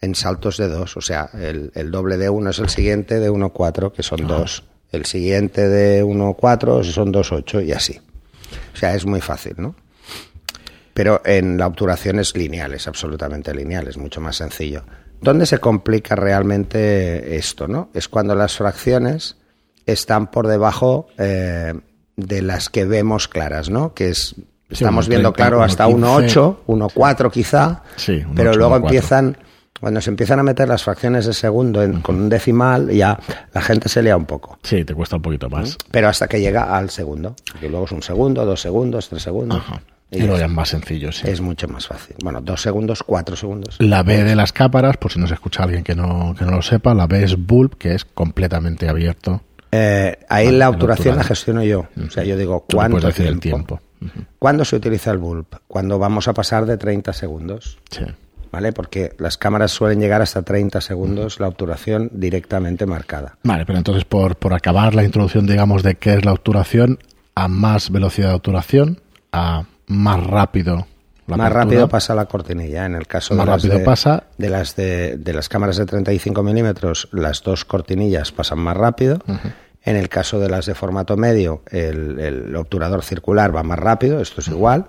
en 0.02 0.16
saltos 0.16 0.58
de 0.58 0.68
dos. 0.68 0.98
O 0.98 1.02
sea, 1.02 1.30
el, 1.34 1.72
el 1.76 1.92
doble 1.92 2.18
de 2.18 2.30
uno 2.30 2.50
es 2.50 2.60
el 2.60 2.70
siguiente 2.70 3.20
de 3.20 3.32
1,4, 3.32 3.92
que 3.92 4.04
son 4.04 4.28
dos. 4.28 4.64
El 4.92 5.06
siguiente 5.06 5.68
de 5.68 6.04
1,4 6.04 6.84
son 6.84 7.14
2,8 7.14 7.66
y 7.66 7.72
así. 7.74 8.00
O 8.74 8.78
sea, 8.78 8.96
es 8.96 9.06
muy 9.06 9.22
fácil, 9.22 9.56
¿no? 9.58 9.76
Pero 10.94 11.22
en 11.26 11.58
la 11.58 11.68
obturación 11.68 12.20
es 12.20 12.36
lineal, 12.36 12.74
es 12.74 12.88
absolutamente 12.88 13.54
lineal, 13.54 13.88
es 13.88 13.98
mucho 13.98 14.22
más 14.22 14.38
sencillo. 14.38 14.84
¿Dónde 15.22 15.46
se 15.46 15.60
complica 15.60 16.16
realmente 16.16 17.36
esto, 17.36 17.68
no? 17.68 17.90
Es 17.94 18.08
cuando 18.08 18.34
las 18.36 18.56
fracciones 18.56 19.36
están 19.86 20.32
por 20.32 20.48
debajo 20.48 21.08
eh, 21.18 21.74
de 22.16 22.42
las 22.42 22.70
que 22.70 22.86
vemos 22.86 23.28
claras, 23.28 23.70
¿no? 23.70 23.94
Que 23.94 24.10
es 24.10 24.36
estamos 24.70 25.08
viendo 25.08 25.34
claro 25.34 25.62
hasta 25.64 25.88
1.8, 25.88 26.58
1.4 26.68 27.32
quizá, 27.32 27.84
sí, 27.96 28.24
pero 28.36 28.54
luego 28.54 28.76
empiezan 28.76 29.38
cuando 29.80 30.02
se 30.02 30.10
empiezan 30.10 30.40
a 30.40 30.44
meter 30.44 30.68
las 30.68 30.84
fracciones 30.84 31.26
de 31.26 31.34
segundo 31.34 31.82
con 32.02 32.16
un 32.16 32.30
decimal, 32.30 32.90
ya 32.90 33.18
la 33.54 33.62
gente 33.62 33.90
se 33.90 34.02
lía 34.02 34.18
un 34.18 34.26
poco. 34.26 34.60
Sí, 34.64 34.84
te 34.84 34.94
cuesta 34.94 35.18
un 35.18 35.22
poquito 35.22 35.50
más. 35.50 35.78
Pero 35.92 36.10
hasta 36.10 36.28
que 36.28 36.40
llega 36.40 36.76
al 36.78 36.90
segundo. 36.90 37.36
Que 37.60 37.70
luego 37.70 37.86
es 37.86 37.92
un 37.92 38.04
segundo, 38.04 38.46
dos 38.46 38.62
segundos, 38.62 39.10
tres 39.10 39.24
segundos. 39.24 39.62
Y, 40.10 40.22
lo 40.22 40.38
ya 40.38 40.46
es 40.46 40.52
más 40.52 40.70
sencillo, 40.70 41.12
sí. 41.12 41.28
Es 41.30 41.42
mucho 41.42 41.68
más 41.68 41.88
fácil. 41.88 42.16
Bueno, 42.24 42.40
dos 42.42 42.62
segundos, 42.62 43.04
cuatro 43.04 43.36
segundos. 43.36 43.76
La 43.80 44.04
B 44.04 44.24
de 44.24 44.36
las 44.36 44.54
cámaras, 44.54 44.96
por 44.98 45.12
si 45.12 45.20
nos 45.20 45.32
escucha 45.32 45.64
alguien 45.64 45.84
que 45.84 45.96
no, 45.96 46.34
que 46.38 46.46
no 46.46 46.52
lo 46.52 46.62
sepa, 46.62 46.94
la 46.94 47.08
B 47.08 47.24
es 47.24 47.36
bulb, 47.38 47.78
que 47.78 47.94
es 47.94 48.06
completamente 48.06 48.88
abierto. 48.88 49.42
Eh, 49.72 50.18
ahí 50.30 50.50
la 50.52 50.70
obturación 50.70 51.18
la 51.18 51.26
gestiono 51.26 51.62
yo. 51.64 51.88
O 52.06 52.10
sea, 52.10 52.24
yo 52.24 52.38
digo, 52.38 52.66
¿cuánto 52.72 53.06
decir 53.06 53.28
el 53.28 53.40
tiempo? 53.42 53.82
¿Cuándo 54.40 54.64
se 54.64 54.78
utiliza 54.78 55.12
el 55.12 55.18
bulb? 55.18 55.48
Cuando 55.68 56.00
vamos 56.00 56.28
a 56.30 56.34
pasar 56.34 56.66
de 56.66 56.78
30 56.78 57.12
segundos. 57.12 57.78
Sí. 57.90 58.06
¿Vale? 58.52 58.72
Porque 58.72 59.14
las 59.18 59.38
cámaras 59.38 59.72
suelen 59.72 60.00
llegar 60.00 60.22
hasta 60.22 60.42
30 60.42 60.82
segundos 60.82 61.40
la 61.40 61.48
obturación 61.48 62.10
directamente 62.14 62.86
marcada. 62.86 63.38
Vale, 63.44 63.66
pero 63.66 63.78
entonces 63.78 64.06
por, 64.06 64.36
por 64.36 64.54
acabar 64.54 64.96
la 64.96 65.04
introducción, 65.04 65.46
digamos, 65.46 65.84
de 65.84 65.96
qué 65.96 66.16
es 66.16 66.26
la 66.26 66.34
obturación, 66.34 67.00
a 67.36 67.48
más 67.48 67.92
velocidad 67.92 68.30
de 68.30 68.36
obturación, 68.36 69.02
a 69.32 69.66
más 69.88 70.24
rápido 70.26 70.88
la 71.28 71.36
más 71.36 71.52
rápido 71.52 71.90
pasa 71.90 72.16
la 72.16 72.26
cortinilla. 72.26 72.86
En 72.86 72.96
el 72.96 73.06
caso 73.06 73.36
más 73.36 73.46
de, 73.46 73.52
rápido 73.52 73.74
las 73.74 73.80
de, 73.80 73.86
pasa. 73.86 74.24
de 74.38 74.50
las 74.50 74.76
de, 74.76 75.18
de, 75.18 75.34
las 75.34 75.50
cámaras 75.50 75.78
de 75.78 75.86
35 75.86 76.42
milímetros, 76.42 77.10
las 77.12 77.44
dos 77.44 77.66
cortinillas 77.66 78.32
pasan 78.32 78.60
más 78.60 78.78
rápido. 78.78 79.20
Uh 79.28 79.34
-huh. 79.34 79.54
En 79.84 79.96
el 79.96 80.10
caso 80.10 80.40
de 80.40 80.50
las 80.50 80.66
de 80.66 80.74
formato 80.74 81.16
medio, 81.16 81.64
el, 81.70 82.20
el, 82.20 82.56
obturador 82.56 83.04
circular 83.04 83.56
va 83.56 83.64
más 83.64 83.80
rápido, 83.80 84.20
esto 84.20 84.42
es 84.42 84.48
uh 84.48 84.52
-huh. 84.54 84.86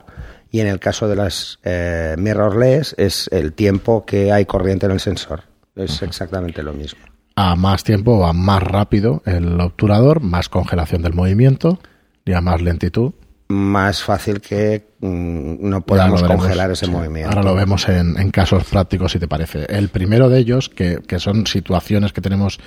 Y 0.51 0.61
en 0.61 0.67
el 0.67 0.81
caso 0.81 1.09
de 1.09 1.17
las 1.17 1.59
eh, 1.65 2.15
mirrorless 2.19 2.95
es 2.99 3.29
el 3.33 3.53
tiempo 3.53 4.05
que 4.07 4.33
hay 4.33 4.47
corriente 4.47 4.87
en 4.87 4.93
el 4.93 5.01
sensor. 5.01 5.43
Es 5.77 6.03
exactamente 6.03 6.63
lo 6.63 6.73
mismo. 6.73 7.01
A 7.37 7.55
más 7.55 7.85
tiempo 7.85 8.19
va 8.19 8.33
más 8.33 8.63
rápido 8.63 9.23
el 9.25 9.61
obturador, 9.61 10.21
más 10.21 10.49
congelación 10.49 11.03
del 11.03 11.15
movimiento 11.15 11.79
y 12.25 12.33
a 12.33 12.41
más 12.41 12.61
lentitud. 12.61 13.13
Más 13.49 14.03
fácil 14.03 14.41
que 14.41 14.89
mmm, 15.01 15.57
no 15.61 15.81
podamos 15.83 16.23
congelar 16.23 16.73
ese 16.73 16.87
sí. 16.87 16.91
movimiento. 16.91 17.31
Ahora 17.31 17.43
lo 17.43 17.55
vemos 17.55 17.89
en, 17.89 18.19
en, 18.19 18.31
casos 18.31 18.65
prácticos, 18.65 19.13
si 19.13 19.19
te 19.19 19.29
parece. 19.29 19.67
El 19.69 19.89
primero 19.89 20.29
de 20.29 20.41
ellos, 20.41 20.69
que, 20.69 20.99
que 21.07 21.21
son 21.21 21.47
situaciones 21.47 22.13
que 22.13 22.21
tenemos 22.21 22.59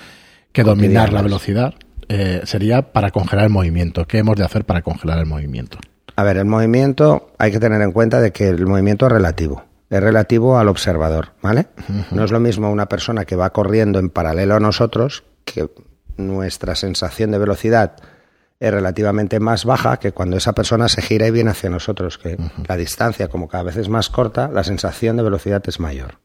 que 0.53 0.63
dominar 0.63 1.13
la 1.13 1.21
velocidad, 1.21 1.75
eh, 2.07 2.41
sería 2.45 2.93
para 2.93 3.11
congelar 3.11 3.45
el 3.45 3.51
movimiento. 3.51 4.05
¿Qué 4.05 4.19
hemos 4.19 4.35
de 4.35 4.43
hacer 4.43 4.65
para 4.65 4.81
congelar 4.81 5.19
el 5.19 5.25
movimiento? 5.25 5.77
A 6.15 6.23
ver, 6.23 6.37
el 6.37 6.45
movimiento 6.45 7.31
hay 7.37 7.51
que 7.51 7.59
tener 7.59 7.81
en 7.81 7.91
cuenta 7.91 8.19
de 8.21 8.31
que 8.31 8.49
el 8.49 8.65
movimiento 8.65 9.05
es 9.05 9.11
relativo. 9.11 9.63
Es 9.89 10.01
relativo 10.01 10.57
al 10.57 10.69
observador, 10.69 11.29
¿vale? 11.41 11.67
Uh 11.89 11.93
-huh. 11.93 12.05
No 12.11 12.23
es 12.23 12.31
lo 12.31 12.39
mismo 12.39 12.71
una 12.71 12.87
persona 12.87 13.25
que 13.25 13.35
va 13.35 13.49
corriendo 13.51 13.99
en 13.99 14.09
paralelo 14.09 14.55
a 14.55 14.59
nosotros, 14.59 15.23
que 15.43 15.69
nuestra 16.17 16.75
sensación 16.75 17.31
de 17.31 17.37
velocidad 17.39 17.93
es 18.59 18.71
relativamente 18.71 19.39
más 19.39 19.65
baja 19.65 19.97
que 19.97 20.11
cuando 20.11 20.37
esa 20.37 20.53
persona 20.53 20.87
se 20.87 21.01
gira 21.01 21.27
y 21.27 21.31
viene 21.31 21.49
hacia 21.49 21.69
nosotros, 21.69 22.17
que 22.17 22.35
uh 22.35 22.37
-huh. 22.37 22.67
la 22.67 22.77
distancia, 22.77 23.27
como 23.27 23.47
cada 23.47 23.63
vez 23.63 23.77
es 23.77 23.89
más 23.89 24.09
corta, 24.09 24.47
la 24.47 24.63
sensación 24.63 25.17
de 25.17 25.23
velocidad 25.23 25.63
es 25.67 25.79
mayor. 25.79 26.19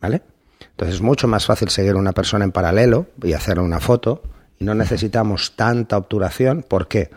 ¿Vale? 0.00 0.22
Entonces 0.70 0.96
es 0.96 1.02
mucho 1.02 1.28
más 1.28 1.44
fácil 1.46 1.68
seguir 1.68 1.92
a 1.92 1.98
una 1.98 2.12
persona 2.12 2.44
en 2.44 2.52
paralelo 2.52 3.06
y 3.22 3.32
hacerle 3.32 3.62
una 3.62 3.80
foto 3.80 4.22
y 4.58 4.64
no 4.64 4.74
necesitamos 4.74 5.54
tanta 5.56 5.96
obturación. 5.96 6.64
¿Por 6.66 6.88
qué? 6.88 7.10
Porque 7.10 7.16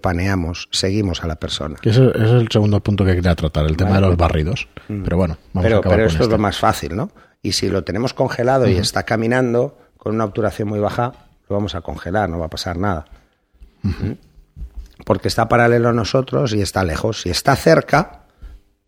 paneamos, 0.00 0.68
seguimos 0.70 1.22
a 1.22 1.26
la 1.26 1.36
persona. 1.36 1.76
Ese, 1.82 2.06
ese 2.06 2.24
es 2.24 2.30
el 2.30 2.48
segundo 2.50 2.80
punto 2.80 3.04
que 3.04 3.14
quería 3.14 3.34
tratar, 3.34 3.66
el 3.66 3.76
tema 3.76 3.96
de 3.96 4.00
los 4.02 4.16
barridos. 4.16 4.68
Pero 4.86 5.16
bueno, 5.16 5.38
vamos 5.52 5.72
a 5.72 5.76
acabar 5.78 5.96
pero 5.96 5.96
con 5.96 6.00
esto 6.00 6.18
es 6.18 6.20
este. 6.22 6.32
lo 6.32 6.38
más 6.38 6.58
fácil, 6.58 6.96
¿no? 6.96 7.10
Y 7.42 7.52
si 7.52 7.68
lo 7.68 7.84
tenemos 7.84 8.14
congelado 8.14 8.68
y 8.68 8.76
está 8.76 9.02
caminando 9.02 9.78
con 9.98 10.14
una 10.14 10.24
obturación 10.24 10.68
muy 10.68 10.80
baja, 10.80 11.12
lo 11.48 11.56
vamos 11.56 11.74
a 11.74 11.82
congelar, 11.82 12.28
no 12.30 12.38
va 12.38 12.46
a 12.46 12.50
pasar 12.50 12.78
nada. 12.78 13.04
¿Mm? 13.82 14.12
Porque 15.04 15.28
está 15.28 15.48
paralelo 15.48 15.90
a 15.90 15.92
nosotros 15.92 16.54
y 16.54 16.62
está 16.62 16.84
lejos. 16.84 17.22
Si 17.22 17.30
está 17.30 17.54
cerca, 17.56 18.23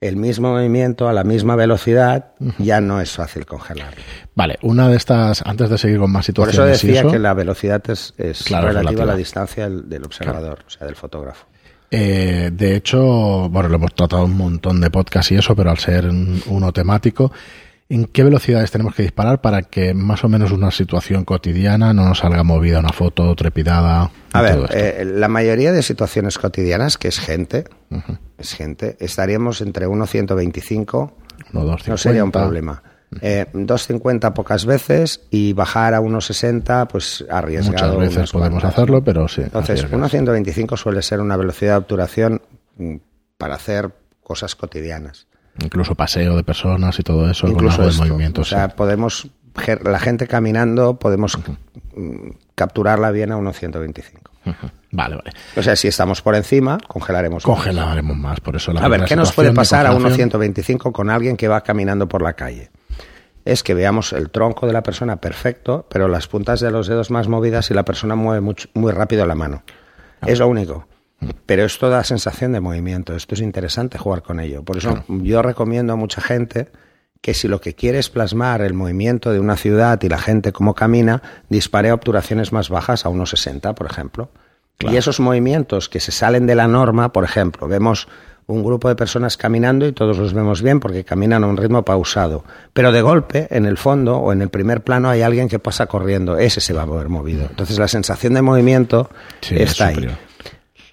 el 0.00 0.16
mismo 0.16 0.52
movimiento 0.52 1.08
a 1.08 1.12
la 1.12 1.24
misma 1.24 1.56
velocidad, 1.56 2.32
ya 2.58 2.80
no 2.80 3.00
es 3.00 3.12
fácil 3.12 3.46
congelarlo. 3.46 4.00
Vale, 4.34 4.58
una 4.62 4.88
de 4.88 4.96
estas, 4.96 5.42
antes 5.46 5.70
de 5.70 5.78
seguir 5.78 5.98
con 5.98 6.10
más 6.12 6.20
Por 6.26 6.34
situaciones 6.50 6.76
eso 6.76 6.86
y 6.86 6.88
decía 6.90 7.00
eso, 7.02 7.10
que 7.12 7.18
la 7.18 7.32
velocidad 7.34 7.82
es, 7.90 8.12
es 8.18 8.42
Claro, 8.44 8.68
es 8.68 8.74
relativa 8.74 9.04
a 9.04 9.06
la 9.06 9.16
distancia 9.16 9.64
del, 9.68 9.88
del 9.88 10.04
observador, 10.04 10.58
o 10.66 10.70
sea, 10.70 10.86
del 10.86 10.96
fotógrafo. 10.96 11.46
eh, 11.90 12.50
de 12.52 12.76
hecho, 12.76 13.48
bueno, 13.48 13.68
lo 13.68 13.76
hemos 13.76 13.94
tratado 13.94 14.24
un 14.24 14.36
montón 14.36 14.80
de 14.80 14.90
podcasts 14.90 15.32
y 15.32 15.36
eso, 15.36 15.56
pero 15.56 15.70
al 15.70 15.78
ser 15.78 16.06
un- 16.08 16.42
uno 16.48 16.72
temático, 16.72 17.32
¿en 17.88 18.06
qué 18.06 18.24
velocidades 18.24 18.70
tenemos 18.70 18.94
que 18.94 19.02
disparar 19.02 19.40
para 19.40 19.62
que 19.62 19.94
más 19.94 20.24
o 20.24 20.28
menos 20.28 20.52
una 20.52 20.70
situación 20.70 21.24
cotidiana 21.24 21.92
no 21.92 22.04
nos 22.04 22.18
salga 22.18 22.42
movida 22.42 22.80
una 22.80 22.92
foto 22.92 23.34
trepidada? 23.34 24.10
A 24.32 24.42
ver, 24.42 24.68
eh, 24.72 25.04
la 25.04 25.28
mayoría 25.28 25.72
de 25.72 25.82
situaciones 25.82 26.38
cotidianas, 26.38 26.98
que 26.98 27.08
es 27.08 27.18
gente, 27.18 27.64
es 28.38 28.54
gente, 28.54 28.96
estaríamos 29.00 29.60
entre 29.60 29.86
1.125 29.86 31.12
Uno, 31.52 31.64
dos, 31.64 31.88
no 31.88 31.96
sería 31.96 32.24
un 32.24 32.32
problema. 32.32 32.82
Eh, 33.20 33.46
2.50 33.52 34.32
pocas 34.32 34.66
veces 34.66 35.22
y 35.30 35.52
bajar 35.52 35.94
a 35.94 36.00
1.60 36.00 36.88
pues 36.88 37.24
arriesgado. 37.30 37.94
Muchas 37.94 38.14
veces 38.14 38.32
podemos 38.32 38.60
cuantas, 38.60 38.78
hacerlo, 38.78 39.02
pero 39.02 39.28
sí. 39.28 39.42
Entonces, 39.42 39.84
arriesgas. 39.84 40.12
1.125 40.12 40.76
suele 40.76 41.02
ser 41.02 41.20
una 41.20 41.36
velocidad 41.36 41.74
de 41.74 41.78
obturación 41.78 42.42
mm, 42.76 42.96
para 43.38 43.54
hacer 43.54 43.92
cosas 44.22 44.56
cotidianas. 44.56 45.28
Incluso 45.62 45.94
paseo 45.94 46.36
de 46.36 46.44
personas 46.44 46.98
y 46.98 47.02
todo 47.02 47.30
eso, 47.30 47.48
Incluso 47.48 47.78
con 47.78 47.88
esto. 47.88 48.04
de 48.04 48.10
movimiento. 48.10 48.40
O 48.42 48.44
sea, 48.44 48.68
podemos, 48.68 49.28
la 49.84 49.98
gente 49.98 50.26
caminando, 50.26 50.98
podemos 50.98 51.38
mm, 51.96 52.28
capturarla 52.54 53.10
bien 53.10 53.32
a 53.32 53.36
1.125. 53.38 54.02
sí. 54.02 54.16
Ujú. 54.50 54.70
Vale, 54.92 55.16
vale. 55.16 55.30
O 55.56 55.62
sea, 55.62 55.74
si 55.76 55.88
estamos 55.88 56.22
por 56.22 56.34
encima, 56.36 56.78
congelaremos. 56.86 57.44
más. 57.46 57.56
Congelaremos 57.56 58.16
más, 58.16 58.40
por 58.40 58.54
eso 58.56 58.72
la 58.72 58.80
A 58.82 58.88
ver, 58.88 59.04
¿qué 59.04 59.16
nos 59.16 59.32
puede 59.32 59.52
pasar 59.52 59.86
a 59.86 59.90
congelación- 59.90 60.30
1.125 60.30 60.92
con 60.92 61.10
alguien 61.10 61.36
que 61.36 61.48
va 61.48 61.62
caminando 61.62 62.06
por 62.08 62.22
la 62.22 62.34
calle? 62.34 62.70
Es 63.44 63.62
que 63.62 63.74
veamos 63.74 64.12
el 64.12 64.30
tronco 64.30 64.66
de 64.66 64.72
la 64.72 64.82
persona 64.82 65.16
perfecto, 65.16 65.86
pero 65.90 66.06
las 66.08 66.28
puntas 66.28 66.60
de 66.60 66.70
los 66.70 66.86
dedos 66.86 67.10
más 67.10 67.28
movidas 67.28 67.70
y 67.70 67.74
la 67.74 67.84
persona 67.84 68.14
mueve 68.14 68.40
mucho- 68.40 68.68
muy 68.74 68.92
rápido 68.92 69.26
la 69.26 69.34
mano. 69.34 69.62
Es 70.26 70.38
lo 70.38 70.48
único. 70.48 70.86
Pero 71.46 71.64
esto 71.64 71.88
da 71.88 72.04
sensación 72.04 72.52
de 72.52 72.60
movimiento. 72.60 73.14
Esto 73.14 73.34
es 73.34 73.40
interesante 73.40 73.98
jugar 73.98 74.22
con 74.22 74.40
ello. 74.40 74.62
Por 74.62 74.76
eso 74.76 75.04
yo 75.08 75.42
recomiendo 75.42 75.92
a 75.92 75.96
mucha 75.96 76.20
gente 76.20 76.68
que 77.20 77.34
si 77.34 77.48
lo 77.48 77.60
que 77.60 77.74
quiere 77.74 77.98
es 77.98 78.10
plasmar 78.10 78.60
el 78.60 78.74
movimiento 78.74 79.32
de 79.32 79.40
una 79.40 79.56
ciudad 79.56 80.00
y 80.02 80.08
la 80.08 80.18
gente 80.18 80.52
cómo 80.52 80.74
camina, 80.74 81.22
dispare 81.48 81.90
a 81.90 81.94
obturaciones 81.94 82.52
más 82.52 82.68
bajas 82.68 83.06
a 83.06 83.08
1,60, 83.08 83.74
por 83.74 83.86
ejemplo. 83.86 84.30
Y 84.78 84.96
esos 84.96 85.20
movimientos 85.20 85.88
que 85.88 86.00
se 86.00 86.12
salen 86.12 86.46
de 86.46 86.54
la 86.54 86.68
norma, 86.68 87.12
por 87.12 87.24
ejemplo, 87.24 87.66
vemos 87.66 88.08
un 88.46 88.62
grupo 88.62 88.88
de 88.88 88.94
personas 88.94 89.36
caminando 89.36 89.86
y 89.86 89.92
todos 89.92 90.18
los 90.18 90.32
vemos 90.32 90.62
bien 90.62 90.78
porque 90.78 91.02
caminan 91.02 91.42
a 91.42 91.46
un 91.46 91.56
ritmo 91.56 91.84
pausado. 91.84 92.44
Pero 92.72 92.92
de 92.92 93.02
golpe, 93.02 93.48
en 93.50 93.66
el 93.66 93.76
fondo 93.76 94.18
o 94.18 94.32
en 94.32 94.42
el 94.42 94.50
primer 94.50 94.82
plano 94.82 95.08
hay 95.08 95.22
alguien 95.22 95.48
que 95.48 95.58
pasa 95.58 95.86
corriendo. 95.86 96.38
Ese 96.38 96.60
se 96.60 96.72
va 96.72 96.82
a 96.82 96.86
mover 96.86 97.08
movido. 97.08 97.46
Entonces 97.48 97.78
la 97.78 97.88
sensación 97.88 98.34
de 98.34 98.42
movimiento 98.42 99.10
Sí, 99.40 99.56
es 99.56 99.72
está 99.72 99.88
ahí. 99.88 100.08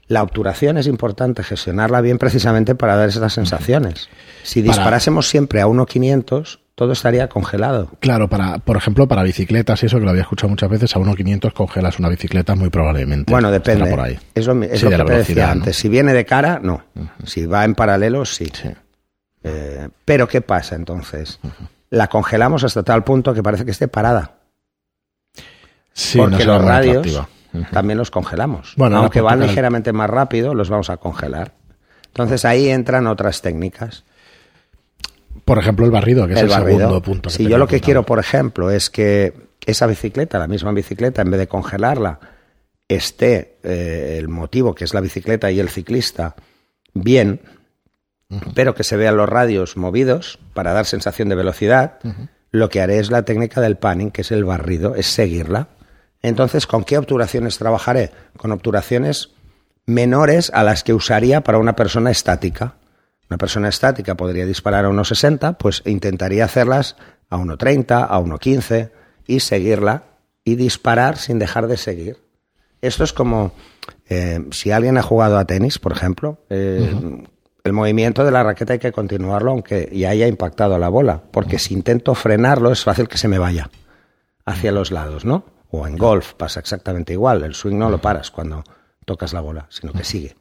La 0.08 0.22
obturación 0.22 0.78
es 0.78 0.88
importante 0.88 1.44
gestionarla 1.44 2.02
bien 2.02 2.18
precisamente 2.18 2.76
para 2.76 2.96
dar 2.96 3.10
esas 3.10 3.34
sensaciones. 3.34 4.10
Si 4.44 4.62
Para- 4.62 4.74
disparásemos 4.74 5.28
siempre 5.30 5.62
a 5.62 5.68
1.500, 5.68 6.60
todo 6.76 6.92
estaría 6.92 7.30
congelado. 7.30 7.90
Claro, 8.00 8.28
para, 8.28 8.58
por 8.60 8.76
ejemplo, 8.78 9.08
para 9.08 9.24
bicicletas 9.24 9.82
y 9.82 9.86
eso 9.86 10.00
que 10.00 10.04
lo 10.06 10.10
había 10.10 10.24
escuchado 10.24 10.50
muchas 10.50 10.70
veces, 10.70 10.96
a 10.96 11.00
1.500 11.00 11.54
congelas 11.54 12.00
una 12.00 12.10
bicicleta 12.10 12.56
muy 12.56 12.70
probablemente. 12.70 13.32
Bueno, 13.32 13.50
depende. 13.50 13.90
Por 13.90 14.00
ahí. 14.02 14.20
Es 14.36 14.46
lo, 14.48 14.56
mi- 14.56 14.66
es 14.66 14.80
Sí, 14.80 14.86
lo 14.86 14.92
de 14.92 14.98
que 14.98 15.04
la 15.04 15.06
te 15.10 15.18
decía 15.18 15.46
¿no? 15.46 15.52
antes. 15.54 15.78
Si 15.78 15.88
viene 15.88 16.14
de 16.14 16.26
cara, 16.26 16.60
no. 16.62 16.84
Si 17.26 17.46
va 17.46 17.64
en 17.64 17.74
paralelo, 17.76 18.26
sí. 18.26 18.52
Sí. 18.54 18.70
Eh, 19.44 19.88
pero 20.04 20.28
¿qué 20.28 20.42
pasa 20.42 20.76
entonces? 20.76 21.40
La 21.90 22.08
congelamos 22.08 22.64
hasta 22.64 22.84
tal 22.84 23.04
punto 23.04 23.34
que 23.34 23.44
parece 23.44 23.66
que 23.66 23.72
esté 23.72 23.88
parada. 23.88 24.32
Sí, 25.94 26.18
no 26.18 26.24
porque 26.26 26.38
será 26.40 26.54
los 26.58 26.64
muy 26.64 26.72
también 27.72 27.98
los 27.98 28.12
congelamos. 28.12 28.74
Bueno, 28.78 28.98
Aunque 28.98 29.22
van 29.22 29.40
ligeramente 29.40 29.94
más 29.94 30.10
rápido, 30.10 30.54
los 30.54 30.70
vamos 30.70 30.90
a 30.90 30.98
congelar. 30.98 31.54
Entonces 32.08 32.46
ahí 32.46 32.70
entran 32.70 33.08
otras 33.08 33.42
técnicas. 33.42 34.04
Por 35.46 35.58
ejemplo, 35.58 35.86
el 35.86 35.92
barrido, 35.92 36.28
que 36.28 36.34
es 36.34 36.42
el, 36.42 36.50
barrido. 36.50 36.80
segundo 36.80 37.02
punto. 37.02 37.30
Si 37.30 37.48
yo 37.48 37.58
lo 37.58 37.68
que 37.68 37.82
quiero, 37.82 38.04
por 38.04 38.20
ejemplo, 38.20 38.72
es 38.72 38.90
que 38.90 39.34
esa 39.66 39.88
bicicleta, 39.88 40.40
la 40.40 40.48
misma 40.48 40.72
bicicleta, 40.72 41.22
en 41.22 41.32
vez 41.32 41.40
de 41.40 41.48
congelarla, 41.48 42.20
esté 42.88 43.58
eh, 43.64 44.18
el 44.20 44.30
motivo, 44.30 44.76
que 44.76 44.86
es 44.86 44.94
la 44.94 45.02
bicicleta 45.02 45.52
y 45.52 45.60
el 45.60 45.70
ciclista, 45.70 46.36
bien, 46.94 47.42
pero 48.56 48.74
que 48.74 48.84
se 48.84 48.98
vean 48.98 49.18
los 49.18 49.30
radios 49.30 49.78
movidos 49.78 50.40
para 50.54 50.74
dar 50.74 50.86
sensación 50.86 51.30
de 51.30 51.36
velocidad, 51.36 52.00
lo 52.52 52.70
que 52.70 52.82
haré 52.82 53.00
es 53.00 53.12
la 53.12 53.24
técnica 53.24 53.62
del 53.62 53.78
panning, 53.78 54.12
que 54.12 54.22
es 54.22 54.32
el 54.32 54.46
barrido, 54.46 54.96
es 54.96 55.08
seguirla. 55.08 55.70
Entonces, 56.24 56.66
¿con 56.66 56.84
qué 56.84 56.98
obturaciones 56.98 57.58
trabajaré? 57.60 58.12
Con 58.38 58.52
obturaciones 58.52 59.32
menores 59.86 60.50
a 60.54 60.64
las 60.64 60.84
que 60.84 60.94
usaría 60.94 61.42
para 61.42 61.60
una 61.60 61.76
persona 61.76 62.10
estática. 62.10 62.76
Una 63.30 63.38
persona 63.38 63.70
estática 63.70 64.16
podría 64.16 64.46
disparar 64.46 64.86
a 64.86 64.90
1,60, 64.90 65.58
pues 65.58 65.82
intentaría 65.86 66.46
hacerlas 66.46 66.96
a 67.30 67.38
1,30, 67.38 68.08
a 68.10 68.20
1,15 68.20 68.92
y 69.28 69.42
seguirla 69.42 70.04
y 70.44 70.56
disparar 70.56 71.18
sin 71.18 71.40
dejar 71.40 71.68
de 71.68 71.78
seguir. 71.78 72.18
Esto 72.82 73.04
es 73.04 73.14
como 73.14 73.54
eh, 74.10 74.46
si 74.52 74.72
alguien 74.72 74.98
ha 74.98 75.04
jugado 75.04 75.38
a 75.38 75.46
tenis, 75.46 75.80
por 75.80 75.92
ejemplo, 75.92 76.40
eh, 76.50 76.94
el 77.64 77.74
movimiento 77.74 78.26
de 78.26 78.32
la 78.32 78.44
raqueta 78.44 78.74
hay 78.74 78.80
que 78.80 78.92
continuarlo 78.92 79.52
aunque 79.52 79.90
ya 79.94 80.10
haya 80.10 80.28
impactado 80.28 80.78
la 80.78 80.90
bola, 80.90 81.22
porque 81.32 81.60
si 81.60 81.74
intento 81.74 82.14
frenarlo 82.14 82.72
es 82.72 82.84
fácil 82.84 83.08
que 83.08 83.18
se 83.18 83.28
me 83.28 83.40
vaya 83.40 83.70
hacia 84.46 84.74
los 84.74 84.92
lados, 84.92 85.24
¿no? 85.24 85.46
O 85.76 85.88
en 85.88 85.98
golf 85.98 86.34
pasa 86.36 86.60
exactamente 86.60 87.14
igual, 87.14 87.44
el 87.44 87.56
swing 87.56 87.80
no 87.80 87.90
lo 87.90 87.98
paras 87.98 88.30
cuando 88.30 88.64
tocas 89.06 89.34
la 89.34 89.42
bola, 89.42 89.66
sino 89.70 89.92
que 89.92 90.04
sigue. 90.04 90.36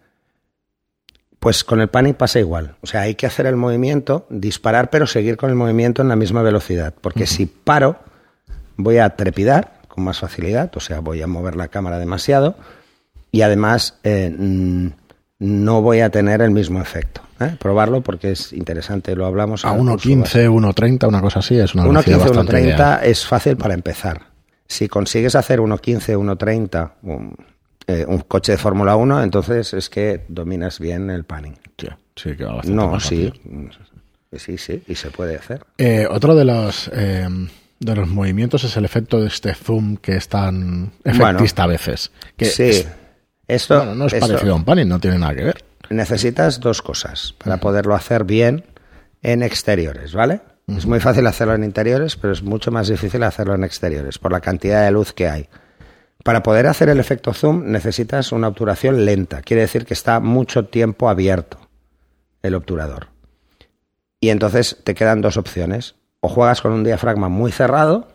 Pues 1.39 1.65
con 1.65 1.81
el 1.81 1.89
panic 1.89 2.19
pasa 2.19 2.39
igual. 2.39 2.77
O 2.83 2.87
sea, 2.87 3.01
hay 3.01 3.15
que 3.15 3.25
hacer 3.25 3.47
el 3.47 3.57
movimiento, 3.57 4.27
disparar, 4.29 4.91
pero 4.91 5.07
seguir 5.07 5.39
con 5.39 5.49
el 5.49 5.57
movimiento 5.57 6.03
en 6.03 6.09
la 6.09 6.17
misma 6.17 6.43
velocidad. 6.43 6.93
Porque 7.01 7.27
si 7.27 7.47
paro, 7.47 7.97
voy 8.77 8.99
a 8.99 9.09
trepidar 9.17 9.81
con 9.89 10.05
más 10.05 10.19
facilidad, 10.19 10.71
o 10.77 10.81
sea, 10.81 11.01
voy 11.01 11.23
a 11.23 11.27
mover 11.27 11.57
la 11.57 11.69
cámara 11.69 11.99
demasiado 11.99 12.55
y 13.31 13.41
además 13.41 13.99
eh, 14.05 14.35
mm, 14.37 14.89
no 15.39 15.81
voy 15.81 16.01
a 16.01 16.11
tener 16.11 16.43
el 16.43 16.51
mismo 16.51 16.79
efecto. 16.79 17.23
¿eh? 17.41 17.57
Probarlo 17.59 18.03
porque 18.03 18.33
es 18.33 18.53
interesante, 18.53 19.17
lo 19.17 19.25
hablamos. 19.25 19.65
A 19.65 19.71
en 19.71 19.81
el 19.81 19.93
curso 19.93 20.11
base. 20.19 20.47
1.15, 20.47 20.75
1.30, 20.75 21.09
una 21.09 21.23
cosa 21.23 21.39
así, 21.39 21.59
es 21.59 21.75
una 21.75 21.85
velocidad 21.85 22.19
1.15, 22.19 22.25
bastante 22.27 22.61
ideal. 22.61 23.01
1.30 23.01 23.05
es 23.05 23.27
fácil 23.27 23.57
para 23.57 23.73
empezar. 23.73 24.32
Si 24.73 24.89
consigues 24.89 25.35
hacer 25.35 25.61
1.15, 25.61 26.17
1.30, 26.17 26.93
un, 27.03 27.37
eh, 27.87 28.05
un 28.09 28.19
coche 28.21 28.53
de 28.53 28.59
Fórmula 28.59 28.97
1, 28.97 29.23
entonces 29.23 29.75
es 29.75 29.91
que 29.91 30.25
dominas 30.29 30.79
bien 30.79 31.11
el 31.11 31.25
panning. 31.25 31.55
Sí, 31.79 31.89
sí, 32.17 32.37
que 32.37 32.45
va 32.45 32.55
bastante 32.55 32.77
No, 32.77 32.89
más 32.93 33.05
sí. 33.05 33.33
Sí, 34.35 34.57
sí, 34.57 34.83
y 34.89 34.95
se 34.95 35.11
puede 35.11 35.37
hacer. 35.37 35.65
Eh, 35.77 36.07
otro 36.11 36.35
de 36.35 36.45
los 36.47 36.91
eh, 36.95 37.29
de 37.81 37.97
los 37.97 38.09
movimientos 38.09 38.65
es 38.65 38.75
el 38.79 38.85
efecto 38.87 39.21
de 39.21 39.27
este 39.27 39.55
zoom 39.55 39.97
que 39.99 40.17
es 40.17 40.29
tan 40.29 40.93
efectista 41.05 41.65
a 41.65 41.67
veces. 41.67 42.11
Que 42.37 42.47
sí. 42.47 42.63
es- 42.63 42.89
esto, 43.49 43.77
bueno, 43.77 43.95
no 43.95 44.07
es 44.07 44.15
esto- 44.15 44.27
parecido 44.29 44.53
a 44.55 44.57
un 44.57 44.65
panning, 44.65 44.89
no 44.89 44.99
tiene 45.01 45.19
nada 45.19 45.35
que 45.35 45.45
ver. 45.45 45.65
necesitas 45.91 46.61
dos 46.61 46.81
cosas 46.81 47.35
para 47.37 47.59
poderlo 47.59 47.95
hacer 47.95 48.25
bien 48.25 48.65
en 49.23 49.43
exteriores, 49.43 50.15
¿vale? 50.15 50.41
Es 50.69 50.87
muy 50.87 51.01
fácil 51.01 51.27
hacerlo 51.27 51.55
en 51.55 51.65
interiores, 51.65 52.17
pero 52.17 52.33
es 52.33 52.43
mucho 52.43 52.71
más 52.71 52.89
difícil 52.89 53.23
hacerlo 53.25 53.55
en 53.55 53.65
exteriores 53.65 54.19
por 54.19 54.33
la 54.33 54.41
cantidad 54.41 54.85
de 54.85 54.91
luz 54.91 55.13
que 55.13 55.29
hay. 55.29 55.49
Para 56.25 56.43
poder 56.43 56.67
hacer 56.67 56.89
el 56.89 57.01
efecto 57.01 57.35
zoom 57.35 57.71
necesitas 57.71 58.33
una 58.33 58.49
obturación 58.49 59.05
lenta, 59.05 59.43
quiere 59.43 59.63
decir 59.63 59.85
que 59.85 59.95
está 59.95 60.21
mucho 60.21 60.67
tiempo 60.67 61.09
abierto 61.09 61.59
el 62.43 62.55
obturador. 62.55 63.09
Y 64.21 64.31
entonces 64.31 64.79
te 64.85 64.95
quedan 64.95 65.21
dos 65.21 65.37
opciones. 65.37 65.97
O 66.21 66.29
juegas 66.29 66.63
con 66.63 66.71
un 66.71 66.85
diafragma 66.85 67.29
muy 67.29 67.51
cerrado, 67.51 68.07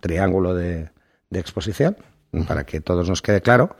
triángulo 0.00 0.54
de, 0.54 0.88
de 1.28 1.38
exposición, 1.38 1.98
para 2.46 2.64
que 2.64 2.80
todos 2.80 3.08
nos 3.08 3.20
quede 3.20 3.42
claro, 3.42 3.76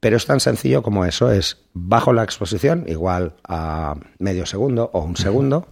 pero 0.00 0.16
es 0.16 0.26
tan 0.26 0.40
sencillo 0.40 0.82
como 0.82 1.04
eso, 1.04 1.30
es 1.30 1.58
bajo 1.74 2.14
la 2.14 2.22
exposición, 2.22 2.84
igual 2.86 3.34
a 3.44 3.96
medio 4.18 4.46
segundo 4.46 4.90
o 4.94 5.00
un 5.00 5.16
segundo, 5.16 5.68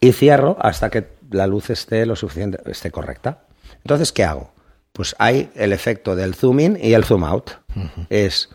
y 0.00 0.12
cierro 0.12 0.56
hasta 0.60 0.90
que 0.90 1.08
la 1.30 1.46
luz 1.46 1.70
esté 1.70 2.06
lo 2.06 2.16
suficiente, 2.16 2.58
esté 2.70 2.90
correcta. 2.90 3.44
Entonces, 3.78 4.12
¿qué 4.12 4.24
hago? 4.24 4.52
Pues 4.92 5.14
hay 5.18 5.50
el 5.54 5.72
efecto 5.72 6.16
del 6.16 6.34
zoom 6.34 6.60
in 6.60 6.78
y 6.80 6.94
el 6.94 7.04
zoom 7.04 7.24
out. 7.24 7.50
Es 8.08 8.48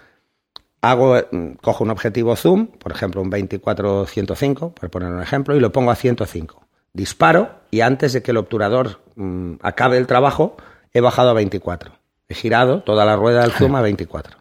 hago, 0.81 1.15
mm, 1.31 1.51
cojo 1.61 1.83
un 1.83 1.91
objetivo 1.91 2.35
zoom, 2.35 2.67
por 2.67 2.91
ejemplo 2.91 3.21
un 3.21 3.29
24-105, 3.29 4.73
por 4.73 4.89
poner 4.89 5.11
un 5.11 5.21
ejemplo, 5.21 5.55
y 5.55 5.59
lo 5.59 5.71
pongo 5.71 5.91
a 5.91 5.95
105. 5.95 6.65
Disparo 6.93 7.61
y 7.69 7.81
antes 7.81 8.13
de 8.13 8.21
que 8.21 8.31
el 8.31 8.37
obturador 8.37 9.01
mm, 9.15 9.55
acabe 9.61 9.97
el 9.97 10.07
trabajo, 10.07 10.57
he 10.93 10.99
bajado 10.99 11.29
a 11.29 11.33
24. 11.33 11.93
He 12.27 12.33
girado 12.33 12.81
toda 12.81 13.05
la 13.05 13.15
rueda 13.15 13.41
del 13.41 13.51
zoom 13.51 13.75
a 13.75 13.81
24. 13.81 14.40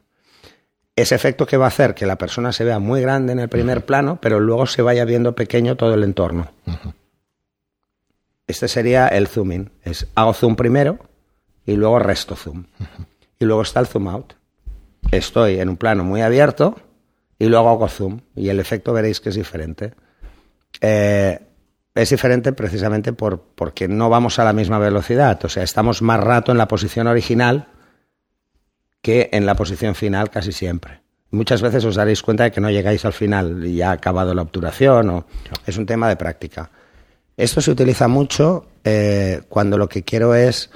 Ese 1.00 1.14
efecto 1.14 1.46
que 1.46 1.56
va 1.56 1.64
a 1.64 1.68
hacer 1.68 1.94
que 1.94 2.04
la 2.04 2.18
persona 2.18 2.52
se 2.52 2.62
vea 2.62 2.78
muy 2.78 3.00
grande 3.00 3.32
en 3.32 3.38
el 3.38 3.48
primer 3.48 3.86
plano, 3.86 4.18
pero 4.20 4.38
luego 4.38 4.66
se 4.66 4.82
vaya 4.82 5.06
viendo 5.06 5.34
pequeño 5.34 5.76
todo 5.76 5.94
el 5.94 6.04
entorno. 6.04 6.50
Este 8.46 8.68
sería 8.68 9.08
el 9.08 9.26
zooming. 9.26 9.70
Es 9.82 10.06
hago 10.14 10.34
zoom 10.34 10.56
primero 10.56 10.98
y 11.64 11.76
luego 11.76 11.98
resto 12.00 12.36
zoom. 12.36 12.66
Y 13.38 13.46
luego 13.46 13.62
está 13.62 13.80
el 13.80 13.86
zoom 13.86 14.08
out. 14.08 14.34
Estoy 15.10 15.58
en 15.58 15.70
un 15.70 15.78
plano 15.78 16.04
muy 16.04 16.20
abierto 16.20 16.76
y 17.38 17.46
luego 17.46 17.70
hago 17.70 17.88
zoom. 17.88 18.20
Y 18.36 18.50
el 18.50 18.60
efecto 18.60 18.92
veréis 18.92 19.20
que 19.20 19.30
es 19.30 19.36
diferente. 19.36 19.94
Eh, 20.82 21.38
es 21.94 22.10
diferente 22.10 22.52
precisamente 22.52 23.14
por, 23.14 23.40
porque 23.54 23.88
no 23.88 24.10
vamos 24.10 24.38
a 24.38 24.44
la 24.44 24.52
misma 24.52 24.78
velocidad. 24.78 25.42
O 25.44 25.48
sea, 25.48 25.62
estamos 25.62 26.02
más 26.02 26.20
rato 26.20 26.52
en 26.52 26.58
la 26.58 26.68
posición 26.68 27.06
original 27.06 27.68
que 29.02 29.30
en 29.32 29.46
la 29.46 29.54
posición 29.54 29.94
final 29.94 30.30
casi 30.30 30.52
siempre. 30.52 31.00
Muchas 31.30 31.62
veces 31.62 31.84
os 31.84 31.94
daréis 31.94 32.22
cuenta 32.22 32.44
de 32.44 32.50
que 32.50 32.60
no 32.60 32.70
llegáis 32.70 33.04
al 33.04 33.12
final 33.12 33.64
y 33.64 33.76
ya 33.76 33.90
ha 33.90 33.92
acabado 33.92 34.34
la 34.34 34.42
obturación 34.42 35.10
o 35.10 35.26
es 35.64 35.76
un 35.76 35.86
tema 35.86 36.08
de 36.08 36.16
práctica. 36.16 36.70
Esto 37.36 37.60
se 37.60 37.70
utiliza 37.70 38.08
mucho 38.08 38.66
eh, 38.84 39.42
cuando 39.48 39.78
lo 39.78 39.88
que 39.88 40.02
quiero 40.02 40.34
es 40.34 40.70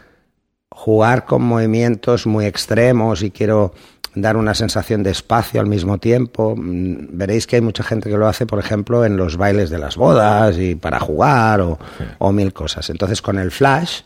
jugar 0.70 1.24
con 1.24 1.42
movimientos 1.42 2.26
muy 2.26 2.46
extremos 2.46 3.22
y 3.22 3.30
quiero 3.30 3.74
dar 4.14 4.36
una 4.36 4.54
sensación 4.54 5.02
de 5.02 5.10
espacio 5.10 5.60
al 5.60 5.66
mismo 5.66 5.98
tiempo. 5.98 6.54
Mm, 6.56 7.08
veréis 7.10 7.46
que 7.46 7.56
hay 7.56 7.62
mucha 7.62 7.82
gente 7.82 8.08
que 8.08 8.16
lo 8.16 8.28
hace, 8.28 8.46
por 8.46 8.58
ejemplo, 8.60 9.04
en 9.04 9.16
los 9.16 9.36
bailes 9.36 9.70
de 9.70 9.78
las 9.78 9.96
bodas 9.96 10.56
y 10.58 10.74
para 10.76 11.00
jugar 11.00 11.60
o, 11.60 11.78
o 12.18 12.32
mil 12.32 12.52
cosas. 12.52 12.88
Entonces, 12.90 13.20
con 13.22 13.38
el 13.38 13.50
flash, 13.50 14.02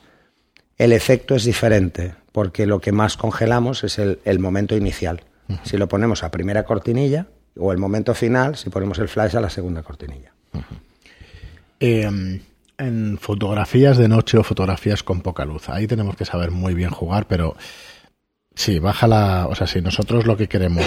el 0.78 0.92
efecto 0.92 1.34
es 1.34 1.44
diferente, 1.44 2.14
porque 2.38 2.66
lo 2.66 2.80
que 2.80 2.92
más 2.92 3.16
congelamos 3.16 3.83
es 3.83 3.99
el, 3.99 4.21
el 4.25 4.38
momento 4.38 4.76
inicial. 4.76 5.23
Si 5.64 5.76
lo 5.76 5.88
ponemos 5.88 6.23
a 6.23 6.30
primera 6.30 6.62
cortinilla, 6.62 7.26
o 7.59 7.73
el 7.73 7.78
momento 7.78 8.14
final, 8.14 8.54
si 8.54 8.71
ponemos 8.71 9.00
el 9.00 9.09
flash 9.09 9.37
a 9.37 9.40
la 9.40 9.50
segunda 9.50 9.83
cortinilla. 9.83 10.30
Eh, 11.80 12.40
en 12.78 13.18
fotografías 13.18 13.99
de 13.99 14.07
noche 14.07 14.38
o 14.38 14.45
fotografías 14.45 15.02
con 15.02 15.21
poca 15.21 15.45
luz, 15.45 15.68
ahí 15.68 15.88
tenemos 15.88 16.14
que 16.14 16.25
saber 16.25 16.52
muy 16.52 16.75
bien 16.75 16.90
jugar, 16.90 17.26
pero 17.26 17.57
sí, 18.54 18.78
baja 18.78 19.09
la. 19.09 19.49
O 19.49 19.57
sea, 19.57 19.66
si 19.66 19.80
nosotros 19.80 20.25
lo 20.25 20.37
que 20.37 20.47
queremos, 20.47 20.87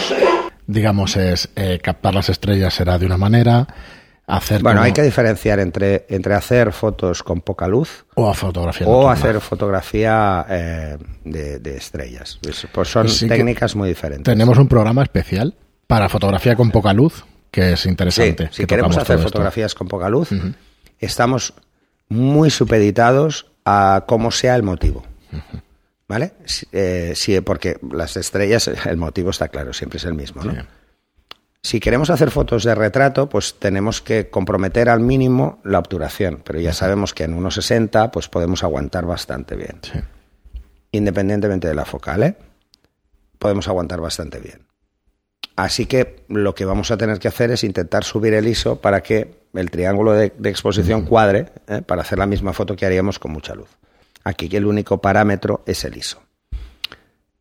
digamos, 0.68 1.18
es 1.18 1.50
eh, 1.58 1.80
captar 1.84 2.16
las 2.16 2.30
estrellas, 2.30 2.74
será 2.74 2.98
de 2.98 3.08
una 3.08 3.18
manera. 3.18 3.68
Hacer 4.32 4.62
Bueno, 4.64 4.78
como- 4.80 4.86
hay 4.86 4.94
que 4.94 5.02
diferenciar 5.04 5.60
entre, 5.60 6.06
entre 6.10 6.34
hacer 6.36 6.72
fotos 6.72 7.22
con 7.24 7.42
poca 7.42 7.68
luz 7.68 8.06
O 8.16 8.30
a 8.30 8.34
fotografía 8.34 8.88
o 8.88 9.10
hacer 9.10 9.40
fotografía 9.42 10.46
eh, 10.50 10.98
de, 11.26 11.60
de 11.60 11.78
estrellas. 11.78 12.40
Es- 12.48 12.68
Pues 12.72 12.88
son 12.90 13.08
técnicas 13.28 13.76
muy 13.76 13.90
diferentes. 13.90 14.24
Tenemos 14.32 14.58
un 14.58 14.68
programa 14.68 15.04
especial 15.04 15.54
para 15.88 16.08
fotografía 16.10 16.56
con 16.56 16.72
poca 16.72 16.94
luz, 16.94 17.26
que 17.52 17.74
es 17.74 17.82
Sí, 17.82 17.90
interesante. 17.90 18.50
si 18.52 18.62
que 18.64 18.68
queremos 18.68 18.98
hacer 18.98 19.18
esto. 19.18 19.28
fotografías 19.28 19.76
con 19.76 19.88
poca 19.88 20.08
luz, 20.10 20.30
estamos 21.00 21.54
muy 22.08 22.50
supeditados 22.50 23.48
a 23.66 24.06
cómo 24.08 24.32
sea 24.32 24.56
el 24.56 24.64
motivo. 24.64 25.04
¿Vale? 26.08 26.34
Eh, 26.74 27.14
sí, 27.16 27.40
porque 27.42 27.78
las 27.92 28.18
estrellas, 28.18 28.68
el 28.68 28.98
motivo 28.98 29.30
está 29.30 29.48
claro, 29.48 29.72
siempre 29.74 29.98
es 29.98 30.04
el 30.06 30.14
mismo, 30.14 30.44
¿no? 30.44 30.52
Sí. 30.52 30.58
Si 31.64 31.80
queremos 31.80 32.10
hacer 32.10 32.32
fotos 32.32 32.64
de 32.64 32.74
retrato, 32.74 33.30
pues 33.30 33.60
tenemos 33.60 34.02
que 34.02 34.30
comprometer 34.30 34.90
al 34.90 35.00
mínimo 35.00 35.60
la 35.64 35.78
obturación, 35.78 36.42
pero 36.44 36.60
ya 36.60 36.74
sabemos 36.74 37.14
que 37.14 37.24
en 37.24 37.40
1,60 37.40 38.10
pues 38.12 38.28
podemos 38.28 38.64
aguantar 38.64 39.06
bastante 39.06 39.56
bien. 39.56 39.80
Sí. 39.84 40.00
Independientemente 40.92 41.68
de 41.68 41.76
la 41.76 41.86
focal, 41.86 42.24
¿eh? 42.24 42.36
podemos 43.38 43.68
aguantar 43.68 44.02
bastante 44.02 44.40
bien. 44.40 44.66
Así 45.56 45.86
que 45.86 46.24
lo 46.30 46.56
que 46.56 46.66
vamos 46.66 46.90
a 46.90 46.98
tener 46.98 47.20
que 47.20 47.28
hacer 47.28 47.52
es 47.52 47.64
intentar 47.64 48.04
subir 48.04 48.34
el 48.34 48.48
ISO 48.48 48.82
para 48.82 49.04
que 49.04 49.46
el 49.54 49.70
triángulo 49.70 50.14
de, 50.14 50.34
de 50.36 50.50
exposición 50.50 51.06
cuadre, 51.06 51.52
¿eh? 51.68 51.84
para 51.86 52.02
hacer 52.02 52.18
la 52.18 52.26
misma 52.26 52.54
foto 52.54 52.76
que 52.76 52.86
haríamos 52.88 53.20
con 53.20 53.32
mucha 53.32 53.54
luz. 53.54 53.70
Aquí 54.24 54.50
que 54.50 54.58
el 54.58 54.66
único 54.66 55.00
parámetro 55.00 55.64
es 55.68 55.84
el 55.86 55.96
ISO. 55.96 56.22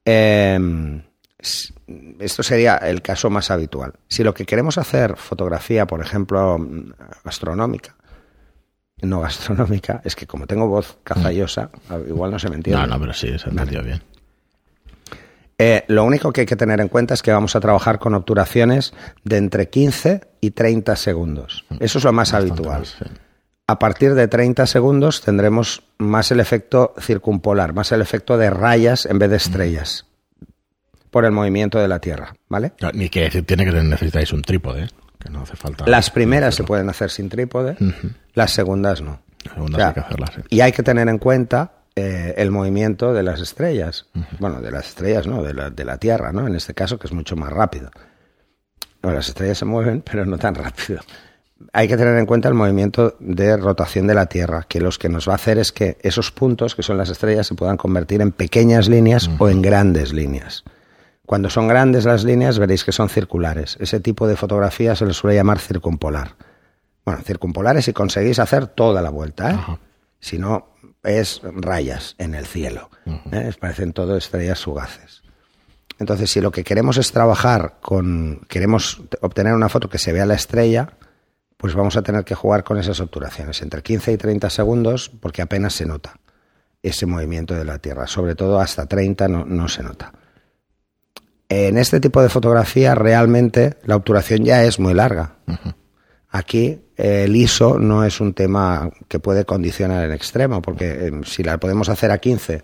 Eh, 0.05 1.03
esto 2.19 2.43
sería 2.43 2.77
el 2.77 3.03
caso 3.03 3.31
más 3.31 3.51
habitual. 3.51 3.95
Si 4.09 4.23
lo 4.23 4.35
que 4.35 4.45
queremos 4.45 4.79
hacer 4.79 5.17
fotografía, 5.17 5.87
por 5.87 6.01
ejemplo, 6.01 6.59
mm, 6.59 6.93
gastronómica, 7.25 7.97
no 9.03 9.21
gastronómica, 9.21 10.01
es 10.05 10.15
que 10.15 10.27
como 10.27 10.47
tengo 10.47 10.67
voz 10.67 10.99
cazallosa, 11.03 11.71
igual 12.09 12.31
no 12.31 12.39
se 12.39 12.49
me 12.51 12.57
entiende. 12.57 12.81
No, 12.83 12.87
no, 12.87 13.01
pero 13.01 13.13
sí, 13.13 13.39
se 13.39 13.49
entendió 13.49 13.83
bien. 13.83 14.03
Eh, 15.63 15.85
lo 15.89 16.05
único 16.05 16.33
que 16.33 16.43
hay 16.43 16.47
que 16.47 16.57
tener 16.57 16.81
en 16.81 16.89
cuenta 16.89 17.13
es 17.13 17.23
que 17.23 17.33
vamos 17.33 17.55
a 17.55 17.61
trabajar 17.61 17.99
con 17.99 18.15
obturaciones 18.15 18.95
de 19.25 19.37
entre 19.37 19.69
15 19.69 20.23
y 20.41 20.53
30 20.53 20.97
segundos. 20.97 21.67
Eso 21.81 21.99
es 21.99 22.05
lo 22.05 22.13
más 22.13 22.33
Bastante 22.33 22.53
habitual. 22.53 22.79
más, 22.81 22.97
sí. 22.99 23.05
A 23.67 23.79
partir 23.79 24.15
de 24.15 24.27
30 24.27 24.67
segundos 24.67 25.21
tendremos 25.21 25.85
más 25.99 26.31
el 26.33 26.41
efecto 26.41 26.95
circumpolar, 26.99 27.73
más 27.73 27.93
el 27.93 28.01
efecto 28.01 28.37
de 28.37 28.51
rayas 28.51 29.07
en 29.07 29.19
vez 29.19 29.31
de 29.31 29.37
estrellas, 29.37 30.07
por 31.11 31.25
el 31.25 31.33
movimiento 31.33 31.79
de 31.79 31.89
la 31.89 31.99
Tierra, 31.99 32.35
¿vale? 32.49 32.73
No, 32.81 32.91
Ni 32.93 33.09
que 33.09 33.29
tiene 33.43 33.65
que 33.65 33.73
necesitáis 33.73 34.33
un 34.33 34.43
trípode, 34.43 34.85
¿eh? 34.85 34.89
que 35.19 35.31
no 35.31 35.43
hace 35.43 35.57
falta. 35.57 35.87
Las 35.87 36.11
primeras 36.11 36.55
se 36.55 36.65
pueden 36.65 36.89
hacer 36.89 37.11
sin 37.11 37.29
trípode, 37.29 37.77
las 38.35 38.53
segundas 38.53 39.03
no. 39.03 39.21
Las 39.45 39.55
segundas 39.55 39.75
O 39.75 39.79
sea, 39.79 39.89
hay 39.89 39.95
que 39.95 40.01
hacerlas, 40.01 40.31
sí. 40.35 40.41
Y 40.51 40.61
hay 40.61 40.73
que 40.73 40.83
tener 40.83 41.09
en 41.09 41.19
cuenta 41.19 41.73
eh, 41.97 42.35
el 42.37 42.51
movimiento 42.51 43.13
de 43.13 43.23
las 43.23 43.41
estrellas. 43.41 44.07
Bueno, 44.39 44.61
de 44.61 44.71
las 44.71 44.89
estrellas, 44.89 45.27
no, 45.27 45.43
de 45.43 45.55
la, 45.55 45.71
de 45.71 45.85
la 45.85 45.99
Tierra, 45.99 46.33
¿no? 46.33 46.47
En 46.47 46.55
este 46.55 46.73
caso, 46.73 46.99
que 46.99 47.07
es 47.07 47.13
mucho 47.13 47.37
más 47.37 47.51
rápido. 47.51 47.91
Bueno, 49.03 49.17
las 49.17 49.29
estrellas 49.29 49.59
se 49.59 49.65
mueven, 49.65 50.03
pero 50.11 50.25
no 50.25 50.39
tan 50.39 50.55
rápido. 50.55 51.01
Hay 51.75 51.89
que 51.89 51.97
tener 51.97 52.17
en 52.17 52.25
cuenta 52.25 52.49
el 52.49 52.55
movimiento 52.55 53.17
de 53.21 53.57
rotación 53.57 54.07
de 54.07 54.15
la 54.15 54.27
Tierra, 54.27 54.65
que 54.67 54.81
los 54.81 54.99
que 54.99 55.11
nos 55.11 55.29
va 55.29 55.33
a 55.33 55.37
hacer 55.37 55.59
es 55.59 55.73
que 55.73 55.99
esos 56.01 56.31
puntos, 56.31 56.75
que 56.75 56.83
son 56.83 56.97
las 56.97 57.11
estrellas, 57.11 57.47
se 57.47 57.55
puedan 57.55 57.77
convertir 57.77 58.23
en 58.23 58.33
pequeñas 58.33 58.89
líneas 58.89 59.29
o 59.39 59.51
en 59.51 59.61
grandes 59.61 60.15
líneas. 60.15 60.65
Cuando 61.31 61.49
son 61.49 61.69
grandes 61.69 62.07
las 62.07 62.25
líneas, 62.25 62.59
veréis 62.59 62.83
que 62.83 62.91
son 62.91 63.09
circulares. 63.09 63.77
Ese 63.79 64.01
tipo 64.01 64.27
de 64.27 64.35
fotografía 64.35 64.97
se 64.97 65.07
le 65.07 65.13
suele 65.13 65.37
llamar 65.37 65.61
circumpolar. 65.61 66.35
Bueno, 67.05 67.23
circumpolares 67.23 67.85
si 67.85 67.93
conseguís 67.93 68.41
hacer 68.41 68.67
toda 68.67 69.01
la 69.01 69.11
vuelta, 69.11 69.53
¿eh? 69.53 69.79
Si 70.19 70.41
no, 70.41 70.75
es 71.05 71.41
rayas 71.45 72.17
en 72.19 72.35
el 72.35 72.47
cielo. 72.47 72.91
¿eh? 73.31 73.53
Parecen 73.61 73.93
todo 73.93 74.17
estrellas 74.17 74.65
fugaces. 74.65 75.23
Entonces, 76.01 76.33
si 76.33 76.41
lo 76.41 76.51
que 76.51 76.65
queremos 76.65 76.97
es 76.97 77.13
trabajar 77.13 77.77
con. 77.81 78.41
queremos 78.49 79.01
obtener 79.21 79.55
una 79.55 79.69
foto 79.69 79.89
que 79.89 79.99
se 79.99 80.13
vea 80.13 80.27
la 80.27 80.35
estrella, 80.35 80.95
pues 81.57 81.77
vamos 81.77 81.97
a 81.97 82.03
tener 82.03 82.25
que 82.25 82.35
jugar 82.35 82.65
con 82.65 82.77
esas 82.77 82.99
obturaciones, 82.99 83.63
entre 83.63 83.85
15 83.85 84.11
y 84.11 84.17
30 84.17 84.51
segundos, 84.51 85.13
porque 85.21 85.43
apenas 85.43 85.75
se 85.75 85.87
nota 85.87 86.19
ese 86.83 87.07
movimiento 87.07 87.55
de 87.55 87.65
la 87.65 87.79
Tierra. 87.79 88.09
Sobre 88.09 88.35
todo 88.35 88.59
hasta 88.59 88.87
30 88.87 89.29
no, 89.29 89.45
no 89.45 89.69
se 89.69 89.85
nota. 89.85 90.13
En 91.51 91.77
este 91.79 91.99
tipo 92.01 92.23
de 92.23 92.29
fotografía 92.29 92.95
realmente 92.95 93.75
la 93.85 93.97
obturación 93.97 94.45
ya 94.45 94.65
es 94.65 94.79
muy 94.79 94.95
larga. 94.95 95.35
Aquí 96.31 96.79
el 96.97 97.35
ISO 97.35 97.79
no 97.79 98.05
es 98.05 98.21
un 98.21 98.35
tema 98.35 98.89
que 99.09 99.19
puede 99.19 99.45
condicionar 99.45 100.05
en 100.05 100.13
extremo, 100.13 100.63
porque 100.63 101.09
eh, 101.09 101.11
si 101.25 101.43
la 101.43 101.59
podemos 101.59 101.89
hacer 101.89 102.13
a 102.13 102.19
15 102.19 102.63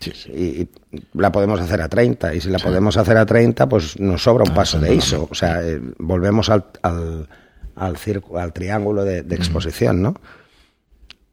Sí, 0.00 0.12
sí. 0.14 0.30
y, 0.32 0.96
y 0.96 1.02
la 1.14 1.30
podemos 1.30 1.60
hacer 1.60 1.80
a 1.82 1.88
30, 1.88 2.34
y 2.34 2.40
si 2.40 2.48
la 2.48 2.58
podemos 2.58 2.96
hacer 2.96 3.16
a 3.16 3.26
30, 3.26 3.68
pues 3.68 3.98
nos 4.00 4.22
sobra 4.22 4.44
un 4.44 4.50
Ah, 4.52 4.54
paso 4.54 4.78
de 4.80 4.94
ISO. 4.94 5.28
O 5.30 5.34
sea, 5.34 5.62
eh, 5.62 5.80
volvemos 5.98 6.48
al, 6.50 6.64
al, 6.82 7.28
al, 7.76 7.96
al 8.36 8.52
triángulo 8.52 9.04
de, 9.04 9.22
de 9.22 9.34
exposición, 9.36 10.00
¿no? 10.02 10.14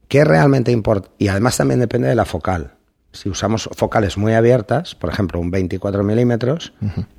¿Qué 0.07 0.25
realmente 0.25 0.71
importa? 0.71 1.09
Y 1.17 1.27
además 1.29 1.55
también 1.57 1.79
depende 1.79 2.07
de 2.09 2.15
la 2.15 2.25
focal. 2.25 2.73
Si 3.13 3.29
usamos 3.29 3.69
focales 3.73 4.17
muy 4.17 4.33
abiertas, 4.33 4.95
por 4.95 5.09
ejemplo, 5.09 5.39
un 5.39 5.51
24 5.51 6.03
milímetros, 6.03 6.73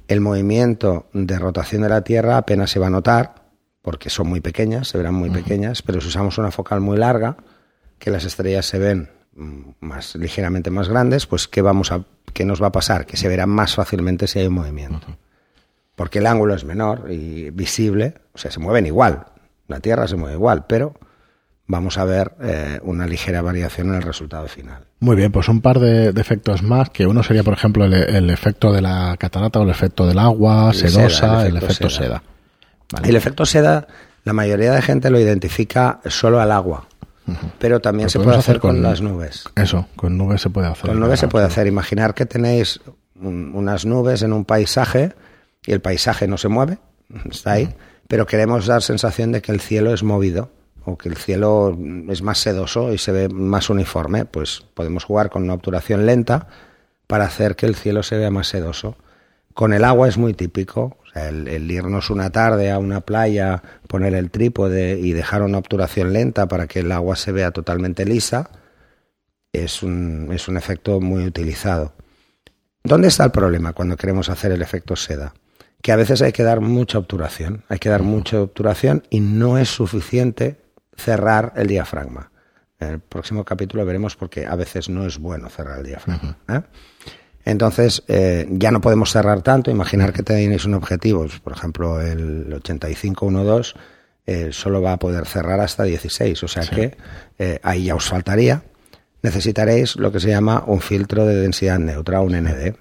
el 0.09 0.21
movimiento 0.21 1.09
de 1.13 1.39
rotación 1.39 1.83
de 1.83 1.91
la 1.91 2.03
Tierra 2.03 2.39
apenas 2.39 2.71
se 2.71 2.79
va 2.79 2.87
a 2.87 2.91
notar, 2.91 3.35
porque 3.83 4.09
son 4.09 4.29
muy 4.29 4.41
pequeñas, 4.41 4.89
se 4.89 4.97
verán 4.97 5.15
muy 5.15 5.29
pequeñas, 5.29 5.83
pero 5.83 6.01
si 6.01 6.09
usamos 6.09 6.39
una 6.39 6.51
focal 6.51 6.81
muy 6.81 6.97
larga, 6.97 7.37
que 7.99 8.11
las 8.11 8.25
estrellas 8.25 8.65
se 8.67 8.79
ven 8.79 9.11
mm, 9.35 9.71
más 9.81 10.15
ligeramente 10.15 10.71
más 10.71 10.89
grandes, 10.89 11.27
pues 11.27 11.47
¿qué, 11.47 11.61
vamos 11.61 11.93
a, 11.93 12.05
¿qué 12.33 12.45
nos 12.45 12.63
va 12.63 12.69
a 12.69 12.73
pasar? 12.73 13.05
Que 13.05 13.17
se 13.17 13.29
verán 13.29 13.51
más 13.51 13.75
fácilmente 13.75 14.27
si 14.27 14.39
hay 14.39 14.47
un 14.47 14.55
movimiento. 14.55 15.07
Porque 15.95 16.21
el 16.21 16.27
ángulo 16.27 16.55
es 16.55 16.65
menor 16.65 17.13
y 17.13 17.51
visible, 17.51 18.15
o 18.33 18.39
sea, 18.39 18.51
se 18.51 18.61
mueven 18.61 18.87
igual, 18.87 19.27
la 19.69 19.81
Tierra 19.81 20.09
se 20.09 20.17
mueve 20.17 20.37
igual, 20.37 20.65
pero 20.67 20.95
vamos 21.73 21.97
a 21.99 22.05
ver 22.05 22.33
eh, 22.43 22.79
una 22.85 23.07
ligera 23.07 23.43
variación 23.43 23.89
en 23.89 23.95
el 23.97 24.03
resultado 24.03 24.47
final. 24.47 24.85
Muy 25.01 25.17
bien, 25.17 25.33
pues 25.33 25.49
un 25.49 25.61
par 25.61 25.81
de, 25.81 26.13
de 26.13 26.21
efectos 26.21 26.63
más, 26.63 26.91
que 26.91 27.07
uno 27.07 27.23
sería, 27.23 27.43
por 27.43 27.55
ejemplo, 27.55 27.85
el, 27.85 27.95
el 27.95 28.31
efecto 28.31 28.71
de 28.73 28.83
la 28.83 29.17
catarata 29.19 29.59
o 29.59 29.63
el 29.65 29.71
efecto 29.71 30.07
del 30.07 30.19
agua, 30.19 30.71
El 30.73 30.77
sedosa, 30.79 31.09
seda, 31.11 31.47
el 31.47 31.57
efecto, 31.57 31.89
seda. 31.91 32.05
seda. 32.07 32.23
Vale. 32.93 33.09
El 33.09 33.17
efecto 33.17 33.47
seda, 33.47 33.87
la 34.25 34.33
mayoría 34.33 34.73
de 34.73 34.83
gente 34.83 35.11
lo 35.11 35.19
identifica 35.19 36.01
solo 36.07 36.41
al 36.41 36.53
agua, 36.53 36.87
pero 37.59 37.81
también 37.81 38.11
se 38.11 38.19
puede 38.21 38.37
hacer 38.37 38.57
hacer 38.57 38.61
con, 38.61 38.73
con- 38.75 38.83
las 38.83 39.01
nubes. 39.01 39.45
Eso, 39.57 39.89
con 39.97 40.17
nubes 40.19 40.43
se 40.43 40.51
puede 40.51 40.69
hacer. 40.69 40.91
Con 40.91 41.01
nubes 41.01 41.19
se 41.21 41.27
puede 41.29 41.47
hacer. 41.47 41.67
Imaginar 41.67 42.15
que 42.15 42.27
tenéis 42.27 42.81
un- 43.21 43.53
unas 43.55 43.87
nubes 43.87 44.23
en 44.23 44.33
un 44.33 44.45
paisaje 44.45 45.15
y 45.67 45.73
el 45.73 45.81
paisaje 45.81 46.29
no 46.29 46.37
se 46.37 46.49
mueve, 46.49 46.79
está 47.31 47.53
ahí, 47.53 47.69
pero 48.09 48.27
queremos 48.27 48.67
dar 48.67 48.83
sensación 48.83 49.33
de 49.33 49.41
que 49.41 49.53
el 49.53 49.61
cielo 49.61 49.95
es 49.95 50.03
movido 50.03 50.51
o 50.85 50.97
que 50.99 51.09
el 51.09 51.17
cielo 51.17 51.77
es 52.09 52.23
más 52.23 52.39
sedoso 52.39 52.93
y 52.93 52.99
se 52.99 53.13
ve 53.13 53.29
más 53.29 53.71
uniforme. 53.71 54.25
Pues 54.25 54.65
podemos 54.75 55.05
jugar 55.05 55.31
con 55.31 55.43
una 55.43 55.55
obturación 55.55 56.07
lenta 56.07 56.49
para 57.07 57.25
hacer 57.25 57.57
que 57.57 57.67
el 57.67 57.75
cielo 57.75 58.03
se 58.03 58.17
vea 58.17 58.31
más 58.31 58.49
sedoso. 58.49 58.97
Con 59.55 59.73
el 59.73 59.85
agua 59.85 60.09
es 60.09 60.19
muy 60.19 60.35
típico. 60.35 60.97
O 61.03 61.13
sea, 61.13 61.29
el, 61.29 61.47
el 61.49 61.71
irnos 61.71 62.11
una 62.11 62.31
tarde 62.31 62.71
a 62.71 62.79
una 62.79 63.03
playa, 63.03 63.63
poner 63.87 64.15
el 64.15 64.31
trípode 64.31 64.99
y 64.99 65.13
dejar 65.13 65.43
una 65.43 65.59
obturación 65.59 66.13
lenta 66.13 66.49
para 66.49 66.67
que 66.67 66.81
el 66.81 66.91
agua 66.91 67.17
se 67.17 67.33
vea 67.33 67.51
totalmente 67.51 68.07
lisa, 68.07 68.51
es 69.53 69.83
un, 69.83 70.31
es 70.33 70.49
un 70.49 70.57
efecto 70.57 71.01
muy 71.01 71.27
utilizado. 71.27 71.93
¿Dónde 72.83 73.09
está 73.09 73.25
el 73.25 73.31
problema 73.31 73.75
cuando 73.75 73.97
queremos 73.97 74.29
hacer 74.29 74.53
el 74.53 74.63
efecto 74.63 74.97
seda? 74.97 75.35
Que 75.83 75.93
a 75.93 75.97
veces 75.97 76.23
hay 76.23 76.33
que 76.33 76.43
dar 76.43 76.61
mucha 76.61 76.99
obturación, 76.99 77.65
hay 77.69 77.79
que 77.79 77.89
dar 77.89 78.03
mucha 78.03 78.41
obturación 78.41 79.05
y 79.11 79.21
no 79.21 79.59
es 79.59 79.69
suficiente 79.69 80.62
cerrar 81.03 81.53
el 81.57 81.67
diafragma. 81.67 82.31
En 82.79 82.89
el 82.89 83.01
próximo 83.01 83.45
capítulo 83.45 83.85
veremos 83.85 84.17
por 84.17 84.29
qué 84.29 84.47
a 84.47 84.57
veces 84.57 84.89
no 84.89 85.07
es 85.07 85.19
bueno 85.19 85.49
cerrar 85.49 85.79
el 85.79 85.87
diafragma. 85.87 86.37
¿eh? 86.49 86.63
Entonces, 87.45 88.03
eh, 88.09 88.47
ya 88.51 88.71
no 88.71 88.81
podemos 88.81 89.11
cerrar 89.11 89.43
tanto. 89.43 89.71
Imaginar 89.71 90.13
que 90.13 90.23
tenéis 90.23 90.65
un 90.65 90.75
objetivo, 90.75 91.21
pues, 91.21 91.41
por 91.41 91.53
ejemplo, 91.53 92.01
el 92.01 92.53
8512, 92.53 93.75
eh, 94.27 94.51
solo 94.53 94.81
va 94.81 94.93
a 94.93 94.99
poder 94.99 95.27
cerrar 95.27 95.61
hasta 95.61 95.83
16. 95.83 96.43
O 96.43 96.49
sea 96.49 96.65
que 96.67 96.97
eh, 97.39 97.59
ahí 97.63 97.85
ya 97.85 97.95
os 97.95 98.09
faltaría. 98.09 98.63
Necesitaréis 99.23 99.97
lo 99.97 100.13
que 100.13 100.21
se 100.21 100.29
llama 100.29 100.65
un 100.67 100.81
filtro 100.81 101.27
de 101.27 101.37
densidad 101.37 101.79
neutra, 101.79 102.21
un 102.21 102.33
ND. 102.33 102.77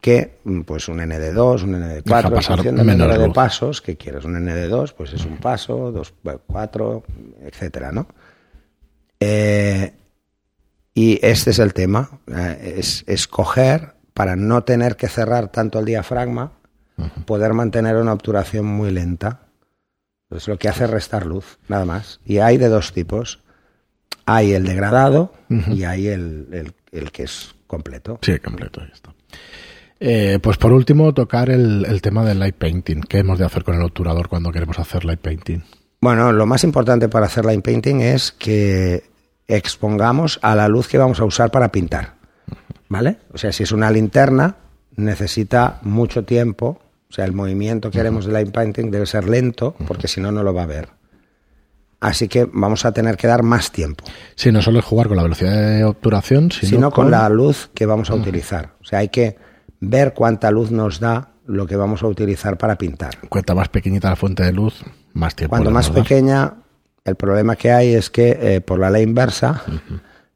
Que, 0.00 0.38
mm, 0.44 0.60
pues 0.62 0.88
un 0.88 0.98
ND2, 0.98 1.62
un 1.64 1.72
Deja 1.72 2.00
ND4, 2.00 2.24
en 2.26 2.42
función 2.56 2.74
menos 2.86 3.06
número 3.08 3.20
de 3.28 3.34
pasos 3.34 3.82
que 3.82 3.96
quieres. 3.96 4.24
Un 4.24 4.34
ND2, 4.36 4.94
pues 4.94 5.12
es 5.12 5.24
un 5.26 5.36
paso, 5.36 5.92
dos, 5.92 6.14
cuatro, 6.46 7.04
etcétera, 7.42 7.92
¿no? 7.92 8.06
Eh, 9.18 9.92
y 10.94 11.18
este 11.22 11.50
es 11.50 11.58
el 11.58 11.74
tema, 11.74 12.10
eh, 12.26 12.74
es 12.78 13.04
escoger 13.06 13.94
para 14.14 14.36
no 14.36 14.64
tener 14.64 14.96
que 14.96 15.08
cerrar 15.08 15.48
tanto 15.48 15.78
el 15.78 15.84
diafragma, 15.84 16.52
poder 17.24 17.54
mantener 17.54 17.96
una 17.96 18.12
obturación 18.12 18.66
muy 18.66 18.90
lenta. 18.90 19.40
Entonces 20.28 20.48
lo 20.48 20.58
que 20.58 20.68
hace 20.68 20.84
es 20.84 20.90
restar 20.90 21.24
luz, 21.26 21.58
nada 21.68 21.84
más. 21.84 22.20
Y 22.26 22.38
hay 22.38 22.56
de 22.58 22.68
dos 22.68 22.92
tipos. 22.92 23.42
Hay 24.26 24.52
el 24.52 24.64
degradado 24.64 25.32
y 25.48 25.84
hay 25.84 26.08
el, 26.08 26.48
el- 26.52 26.74
el 26.92 27.10
que 27.12 27.22
es 27.24 27.54
completo. 27.66 28.18
Sí, 28.22 28.38
completo, 28.38 28.80
ahí 28.82 28.90
está. 28.92 29.14
Eh, 30.00 30.38
pues 30.42 30.56
por 30.56 30.72
último, 30.72 31.12
tocar 31.12 31.50
el, 31.50 31.84
el 31.86 32.00
tema 32.00 32.24
del 32.24 32.38
light 32.38 32.56
painting. 32.56 33.02
¿Qué 33.02 33.18
hemos 33.18 33.38
de 33.38 33.44
hacer 33.44 33.64
con 33.64 33.74
el 33.74 33.82
obturador 33.82 34.28
cuando 34.28 34.50
queremos 34.50 34.78
hacer 34.78 35.04
light 35.04 35.20
painting? 35.20 35.60
Bueno, 36.00 36.32
lo 36.32 36.46
más 36.46 36.64
importante 36.64 37.10
para 37.10 37.26
hacer 37.26 37.44
line 37.44 37.60
painting 37.60 38.00
es 38.00 38.32
que 38.32 39.04
expongamos 39.46 40.38
a 40.42 40.54
la 40.54 40.66
luz 40.68 40.88
que 40.88 40.96
vamos 40.96 41.20
a 41.20 41.24
usar 41.24 41.50
para 41.50 41.70
pintar. 41.70 42.14
¿Vale? 42.88 43.18
O 43.32 43.38
sea, 43.38 43.52
si 43.52 43.62
es 43.64 43.72
una 43.72 43.90
linterna, 43.90 44.56
necesita 44.96 45.78
mucho 45.82 46.24
tiempo. 46.24 46.80
O 47.08 47.12
sea, 47.12 47.26
el 47.26 47.32
movimiento 47.32 47.90
que 47.90 48.00
haremos 48.00 48.24
de 48.24 48.32
line 48.32 48.50
painting 48.50 48.90
debe 48.90 49.04
ser 49.04 49.28
lento, 49.28 49.74
porque 49.86 50.08
si 50.08 50.20
no, 50.20 50.32
no 50.32 50.42
lo 50.42 50.54
va 50.54 50.62
a 50.62 50.66
ver. 50.66 50.88
Así 52.00 52.28
que 52.28 52.48
vamos 52.50 52.86
a 52.86 52.92
tener 52.92 53.18
que 53.18 53.26
dar 53.26 53.42
más 53.42 53.70
tiempo, 53.70 54.04
Sí, 54.34 54.50
no 54.50 54.62
solo 54.62 54.78
es 54.78 54.84
jugar 54.86 55.08
con 55.08 55.18
la 55.18 55.22
velocidad 55.22 55.52
de 55.52 55.84
obturación, 55.84 56.50
sino, 56.50 56.70
sino 56.70 56.90
con 56.90 57.10
la 57.10 57.28
luz 57.28 57.68
que 57.74 57.84
vamos 57.84 58.08
a 58.08 58.14
utilizar. 58.14 58.72
O 58.80 58.84
sea, 58.84 59.00
hay 59.00 59.10
que 59.10 59.36
ver 59.80 60.14
cuánta 60.14 60.50
luz 60.50 60.70
nos 60.70 61.00
da 61.00 61.30
lo 61.46 61.66
que 61.66 61.76
vamos 61.76 62.02
a 62.02 62.06
utilizar 62.06 62.56
para 62.58 62.76
pintar. 62.76 63.18
Cuenta 63.28 63.54
más 63.54 63.68
pequeñita 63.68 64.10
la 64.10 64.16
fuente 64.16 64.42
de 64.44 64.52
luz, 64.52 64.84
más 65.14 65.34
tiempo. 65.34 65.50
Cuanto 65.50 65.70
más 65.70 65.92
dar. 65.92 66.02
pequeña, 66.02 66.54
el 67.04 67.16
problema 67.16 67.56
que 67.56 67.72
hay 67.72 67.94
es 67.94 68.10
que 68.10 68.38
eh, 68.40 68.60
por 68.60 68.78
la 68.78 68.90
ley 68.90 69.02
inversa, 69.02 69.62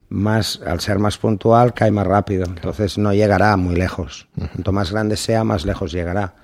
más 0.09 0.61
al 0.67 0.81
ser 0.81 0.99
más 0.99 1.19
puntual, 1.19 1.75
cae 1.75 1.91
más 1.91 2.07
rápido. 2.07 2.45
Entonces 2.47 2.99
no 2.99 3.13
llegará 3.13 3.57
muy 3.57 3.77
lejos. 3.77 4.27
Cuanto 4.37 4.73
más 4.73 4.91
grande 4.91 5.17
sea, 5.17 5.45
más 5.45 5.65
lejos 5.65 5.93
llegará. 5.93 6.35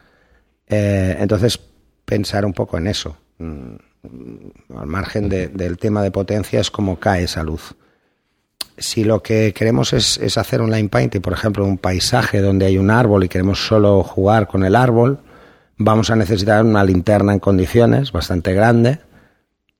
Eh, 0.68 1.16
entonces, 1.18 1.58
pensar 2.04 2.44
un 2.44 2.52
poco 2.52 2.78
en 2.78 2.86
eso. 2.86 3.16
Mm, 3.38 3.74
Al 4.78 4.86
margen 4.86 5.28
de- 5.28 5.48
del 5.48 5.76
tema 5.76 6.02
de 6.02 6.10
potencia, 6.10 6.58
es 6.60 6.70
cómo 6.70 6.98
cae 6.98 7.24
esa 7.24 7.42
luz. 7.42 7.74
Si 8.78 9.04
lo 9.04 9.22
que 9.22 9.52
queremos 9.52 9.92
es, 9.92 10.16
es 10.18 10.38
hacer 10.38 10.62
un 10.62 10.70
line 10.70 10.88
painting, 10.88 11.20
por 11.20 11.32
ejemplo, 11.34 11.64
un 11.66 11.76
paisaje 11.78 12.40
donde 12.40 12.66
hay 12.66 12.78
un 12.78 12.90
árbol 12.90 13.24
y 13.24 13.28
queremos 13.28 13.66
solo 13.66 14.02
jugar 14.02 14.46
con 14.46 14.64
el 14.64 14.74
árbol, 14.74 15.18
vamos 15.76 16.10
a 16.10 16.16
necesitar 16.16 16.64
una 16.64 16.82
linterna 16.84 17.32
en 17.34 17.40
condiciones 17.40 18.10
bastante 18.12 18.54
grande 18.54 19.00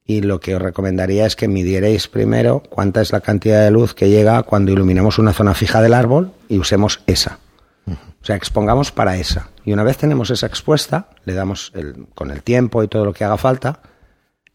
y 0.04 0.20
lo 0.22 0.40
que 0.40 0.56
os 0.56 0.60
recomendaría 0.62 1.24
es 1.24 1.36
que 1.36 1.48
midierais 1.48 2.08
primero 2.08 2.62
cuánta 2.68 3.00
es 3.00 3.12
la 3.12 3.20
cantidad 3.20 3.64
de 3.64 3.70
luz 3.70 3.94
que 3.94 4.08
llega 4.10 4.42
cuando 4.42 4.72
iluminemos 4.72 5.18
una 5.18 5.32
zona 5.32 5.54
fija 5.54 5.80
del 5.80 5.94
árbol 5.94 6.32
y 6.48 6.58
usemos 6.58 7.00
esa. 7.06 7.38
O 7.86 8.24
sea, 8.24 8.36
expongamos 8.36 8.92
para 8.92 9.16
esa. 9.16 9.48
Y 9.64 9.72
una 9.72 9.82
vez 9.82 9.96
tenemos 9.96 10.28
esa 10.30 10.46
expuesta, 10.46 11.08
le 11.24 11.32
damos 11.32 11.72
el- 11.74 12.06
con 12.14 12.30
el 12.30 12.42
tiempo 12.42 12.82
y 12.82 12.88
todo 12.88 13.04
lo 13.06 13.14
que 13.14 13.24
haga 13.24 13.38
falta, 13.38 13.80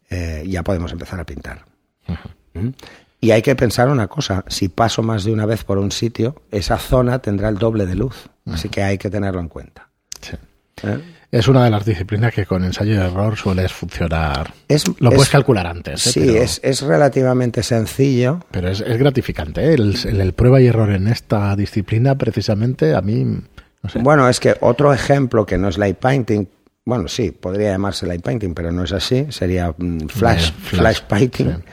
eh, 0.10 0.44
ya 0.48 0.62
podemos 0.62 0.92
empezar 0.92 1.20
a 1.20 1.24
pintar. 1.26 1.66
¿Mm? 2.54 2.68
Y 3.22 3.32
hay 3.32 3.42
que 3.42 3.56
pensar 3.56 3.90
una 3.90 4.08
cosa, 4.08 4.44
si 4.48 4.70
paso 4.70 5.02
más 5.02 5.24
de 5.24 5.32
una 5.32 5.46
vez 5.46 5.64
por 5.64 5.78
un 5.78 5.92
sitio, 5.92 6.36
esa 6.52 6.78
zona 6.78 7.20
tendrá 7.20 7.50
el 7.50 7.58
doble 7.58 7.86
de 7.86 7.96
luz. 7.96 8.30
Así 8.46 8.70
que 8.70 8.84
hay 8.84 8.98
que 8.98 9.10
tenerlo 9.10 9.40
en 9.40 9.48
cuenta. 9.50 9.90
Sí. 10.22 10.36
¿eh? 10.84 11.00
Es 11.32 11.48
una 11.48 11.64
de 11.66 11.72
las 11.72 11.84
disciplinas 11.86 12.34
que 12.34 12.46
con 12.46 12.64
ensayo 12.64 12.94
y 12.94 12.98
error 12.98 13.36
suele 13.36 13.68
funcionar. 13.68 14.54
Es- 14.68 14.86
Lo 15.00 15.10
es- 15.10 15.16
puedes 15.16 15.30
calcular 15.30 15.66
antes, 15.66 16.06
¿eh? 16.08 16.12
Sí, 16.12 16.20
pero, 16.28 16.42
es, 16.44 16.62
es 16.64 16.82
relativamente 16.82 17.64
sencillo. 17.64 18.42
pero 18.52 18.70
es, 18.70 18.82
es 18.82 18.98
gratificante. 18.98 19.62
¿eh? 19.66 19.74
El, 19.74 19.96
el- 20.06 20.22
el 20.22 20.34
prueba 20.34 20.62
y 20.62 20.68
error 20.68 20.92
en 20.92 21.08
esta 21.08 21.56
disciplina, 21.56 22.16
precisamente, 22.16 22.94
a 22.94 23.02
mí, 23.02 23.24
no 23.26 23.90
sé. 23.90 24.00
Bueno, 24.00 24.30
es 24.30 24.40
que 24.40 24.56
otro 24.62 24.94
ejemplo 24.94 25.46
que 25.46 25.58
no 25.58 25.70
es 25.70 25.78
light 25.80 25.98
painting, 25.98 26.48
bueno, 26.86 27.08
sí, 27.08 27.32
podría 27.32 27.72
llamarse 27.72 28.06
light 28.06 28.22
painting, 28.22 28.54
pero 28.54 28.72
no 28.72 28.84
es 28.84 28.92
así, 28.94 29.26
sería 29.30 29.74
mm, 29.76 30.08
flash, 30.08 30.52
flash, 30.52 30.52
flash, 30.80 31.02
painting, 31.02 31.48
sí. 31.48 31.64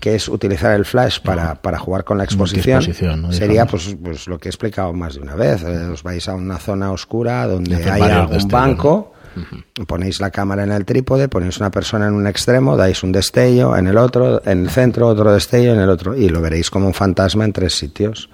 Que 0.00 0.14
es 0.14 0.28
utilizar 0.28 0.74
el 0.74 0.84
flash 0.84 1.20
para, 1.20 1.54
para 1.54 1.78
jugar 1.78 2.04
con 2.04 2.18
la 2.18 2.24
exposición. 2.24 2.82
Sería 3.32 3.66
pues, 3.66 3.96
pues 4.02 4.26
lo 4.26 4.38
que 4.38 4.48
he 4.48 4.50
explicado 4.50 4.92
más 4.92 5.14
de 5.14 5.20
una 5.20 5.36
vez. 5.36 5.62
Eh, 5.62 5.86
os 5.92 6.02
vais 6.02 6.26
a 6.28 6.34
una 6.34 6.58
zona 6.58 6.90
oscura 6.90 7.46
donde 7.46 7.76
haya 7.76 7.98
varios 7.98 8.44
un 8.44 8.50
banco, 8.50 9.12
ponéis 9.86 10.20
la 10.20 10.30
cámara 10.30 10.64
en 10.64 10.72
el 10.72 10.84
trípode, 10.84 11.28
ponéis 11.28 11.58
una 11.58 11.70
persona 11.70 12.08
en 12.08 12.14
un 12.14 12.26
extremo, 12.26 12.76
dais 12.76 13.02
un 13.02 13.12
destello, 13.12 13.76
en 13.76 13.86
el 13.86 13.98
otro, 13.98 14.42
en 14.44 14.64
el 14.64 14.70
centro 14.70 15.06
otro 15.06 15.32
destello, 15.32 15.72
en 15.72 15.80
el 15.80 15.90
otro, 15.90 16.16
y 16.16 16.28
lo 16.28 16.40
veréis 16.40 16.70
como 16.70 16.86
un 16.86 16.94
fantasma 16.94 17.44
en 17.44 17.52
tres 17.52 17.74
sitios. 17.74 18.30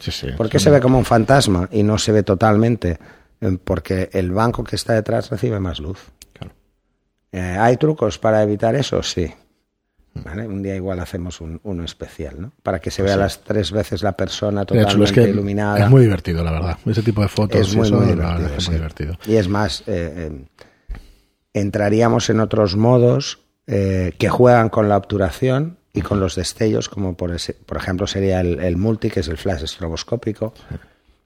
Sí, 0.00 0.10
sí. 0.10 0.26
¿Por 0.36 0.50
qué 0.50 0.58
se 0.58 0.70
ve 0.70 0.80
como 0.80 0.98
un 0.98 1.04
fantasma 1.04 1.68
y 1.72 1.82
no 1.82 1.96
se 1.96 2.12
ve 2.12 2.22
totalmente? 2.22 2.98
Eh, 3.40 3.58
Porque 3.62 4.10
el 4.12 4.32
banco 4.32 4.64
que 4.64 4.76
está 4.76 4.92
detrás 4.94 5.30
recibe 5.30 5.60
más 5.60 5.78
luz. 5.78 5.98
Claro. 6.32 6.52
Eh, 7.32 7.56
¿Hay 7.58 7.76
trucos 7.78 8.18
para 8.18 8.42
evitar 8.42 8.74
eso? 8.74 9.02
Sí. 9.02 9.32
¿Vale? 10.22 10.46
Un 10.46 10.62
día 10.62 10.76
igual 10.76 11.00
hacemos 11.00 11.40
un- 11.40 11.60
uno 11.64 11.82
especial, 11.84 12.40
¿no? 12.40 12.52
Para 12.62 12.78
que 12.78 12.90
se 12.92 13.02
vea 13.02 13.16
las 13.16 13.40
tres 13.42 13.72
veces 13.72 14.02
la 14.02 14.12
persona 14.12 14.64
totalmente 14.64 14.94
hecho, 14.94 15.04
es 15.04 15.12
que 15.12 15.28
iluminada. 15.30 15.84
es 15.84 15.90
muy 15.90 16.02
divertido, 16.02 16.44
la 16.44 16.52
verdad. 16.52 16.78
Ese 16.86 17.02
tipo 17.02 17.20
de 17.22 17.28
fotos 17.28 17.60
Es 17.60 17.74
y 17.74 17.76
muy, 17.78 17.86
eso, 17.88 17.96
muy 17.96 18.06
la 18.06 18.14
verdad 18.14 18.36
divertido. 18.36 18.56
es 18.58 18.64
sí. 18.64 18.70
muy 18.70 18.76
divertido. 18.78 19.18
Y 19.26 19.34
es 19.36 19.48
más, 19.48 19.80
eh, 19.80 19.84
eh, 19.88 20.44
entraríamos 21.52 22.30
en 22.30 22.40
otros 22.40 22.76
modos 22.76 23.40
eh, 23.66 24.12
que 24.18 24.28
juegan 24.28 24.68
con 24.68 24.88
la 24.88 24.96
obturación 24.96 25.78
y 25.92 26.02
con 26.02 26.20
los 26.20 26.34
destellos, 26.36 26.88
como 26.88 27.16
por, 27.16 27.32
ese- 27.32 27.54
por 27.54 27.76
ejemplo 27.76 28.06
sería 28.06 28.40
el, 28.40 28.60
el 28.60 28.76
multi, 28.76 29.10
que 29.10 29.20
es 29.20 29.28
el 29.28 29.36
flash 29.38 29.62
estroboscópico, 29.62 30.52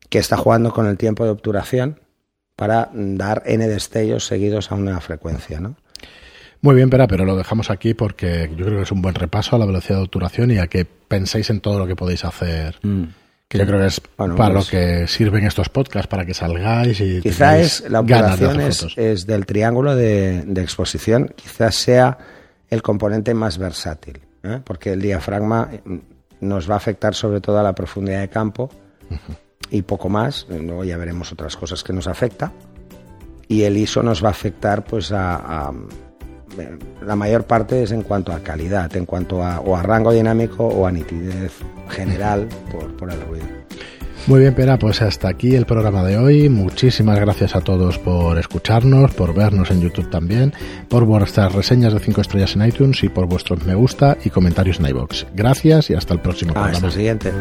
que 0.08 0.18
está 0.18 0.36
jugando 0.36 0.72
con 0.72 0.86
el 0.86 0.96
tiempo 0.96 1.24
de 1.24 1.30
obturación 1.30 2.00
para 2.56 2.90
dar 2.92 3.42
n 3.46 3.66
destellos 3.66 4.26
seguidos 4.26 4.70
a 4.72 4.74
una 4.76 5.00
frecuencia, 5.00 5.60
¿no? 5.60 5.76
Muy 6.60 6.74
bien, 6.74 6.90
Pera, 6.90 7.06
pero 7.06 7.24
lo 7.24 7.36
dejamos 7.36 7.70
aquí 7.70 7.94
porque 7.94 8.50
yo 8.56 8.64
creo 8.64 8.78
que 8.78 8.82
es 8.82 8.92
un 8.92 9.00
buen 9.02 9.14
repaso 9.14 9.54
a 9.54 9.58
la 9.58 9.66
velocidad 9.66 9.98
de 9.98 10.04
obturación 10.04 10.50
y 10.50 10.58
a 10.58 10.66
que 10.66 10.84
penséis 10.84 11.50
en 11.50 11.60
todo 11.60 11.78
lo 11.78 11.86
que 11.86 11.94
podéis 11.94 12.24
hacer. 12.24 12.78
Que 13.48 13.58
yo 13.58 13.66
creo 13.66 13.80
que 13.80 13.86
es 13.86 14.02
Bueno, 14.16 14.34
para 14.36 14.54
pues- 14.54 14.66
lo 14.66 14.70
que 14.78 15.06
sirven 15.06 15.44
estos 15.46 15.68
podcasts, 15.68 16.08
para 16.08 16.26
que 16.26 16.34
salgáis 16.34 17.00
y 17.00 17.20
Quizá 17.20 17.58
es 17.58 17.82
la 17.88 18.02
de 18.02 18.14
obturación 18.14 18.60
hacer 18.60 18.68
es, 18.68 18.98
es 18.98 19.26
del 19.26 19.46
triángulo 19.46 19.94
de, 19.94 20.42
de 20.46 20.62
exposición, 20.62 21.32
quizás 21.36 21.74
sea 21.76 22.18
el 22.68 22.82
componente 22.82 23.32
más 23.34 23.56
versátil. 23.58 24.20
¿eh? 24.42 24.60
porque 24.64 24.92
el 24.92 25.02
diafragma 25.02 25.68
nos 26.40 26.68
va 26.70 26.74
a 26.74 26.76
afectar 26.76 27.14
sobre 27.14 27.40
todo 27.40 27.58
a 27.58 27.62
la 27.62 27.74
profundidad 27.74 28.20
de 28.20 28.28
campo 28.28 28.70
y 29.70 29.82
poco 29.82 30.08
más. 30.08 30.46
Luego 30.48 30.84
ya 30.84 30.96
veremos 30.96 31.32
otras 31.32 31.56
cosas 31.56 31.82
que 31.82 31.92
nos 31.92 32.06
afecta. 32.06 32.52
Y 33.48 33.62
el 33.62 33.76
ISO 33.76 34.02
nos 34.02 34.22
va 34.22 34.28
a 34.28 34.32
afectar 34.32 34.84
pues 34.84 35.10
a, 35.12 35.72
la 37.04 37.16
mayor 37.16 37.44
parte 37.44 37.82
es 37.82 37.92
en 37.92 38.02
cuanto 38.02 38.32
a 38.32 38.40
calidad, 38.40 38.94
en 38.96 39.06
cuanto 39.06 39.42
a, 39.42 39.60
o 39.60 39.76
a 39.76 39.82
rango 39.82 40.12
dinámico 40.12 40.66
o 40.66 40.86
a 40.86 40.92
nitidez 40.92 41.52
general 41.88 42.48
por, 42.70 42.96
por 42.96 43.10
el 43.10 43.20
ruido. 43.22 43.46
Muy 44.28 44.40
bien, 44.40 44.54
Pera, 44.54 44.78
pues 44.78 45.00
hasta 45.00 45.28
aquí 45.28 45.54
el 45.54 45.64
programa 45.64 46.04
de 46.04 46.18
hoy. 46.18 46.50
Muchísimas 46.50 47.18
gracias 47.18 47.56
a 47.56 47.62
todos 47.62 47.98
por 47.98 48.36
escucharnos, 48.38 49.14
por 49.14 49.32
vernos 49.32 49.70
en 49.70 49.80
YouTube 49.80 50.10
también, 50.10 50.52
por 50.90 51.06
vuestras 51.06 51.54
reseñas 51.54 51.94
de 51.94 52.00
5 52.00 52.20
estrellas 52.20 52.54
en 52.54 52.66
iTunes 52.66 53.02
y 53.02 53.08
por 53.08 53.26
vuestros 53.26 53.64
me 53.64 53.74
gusta 53.74 54.18
y 54.22 54.28
comentarios 54.28 54.80
en 54.80 54.86
iBox. 54.88 55.28
Gracias 55.34 55.88
y 55.88 55.94
hasta 55.94 56.12
el 56.12 56.20
próximo 56.20 56.52
programa. 56.52 56.76
Hasta 56.76 56.86
el 56.88 56.92
siguiente. 56.92 57.32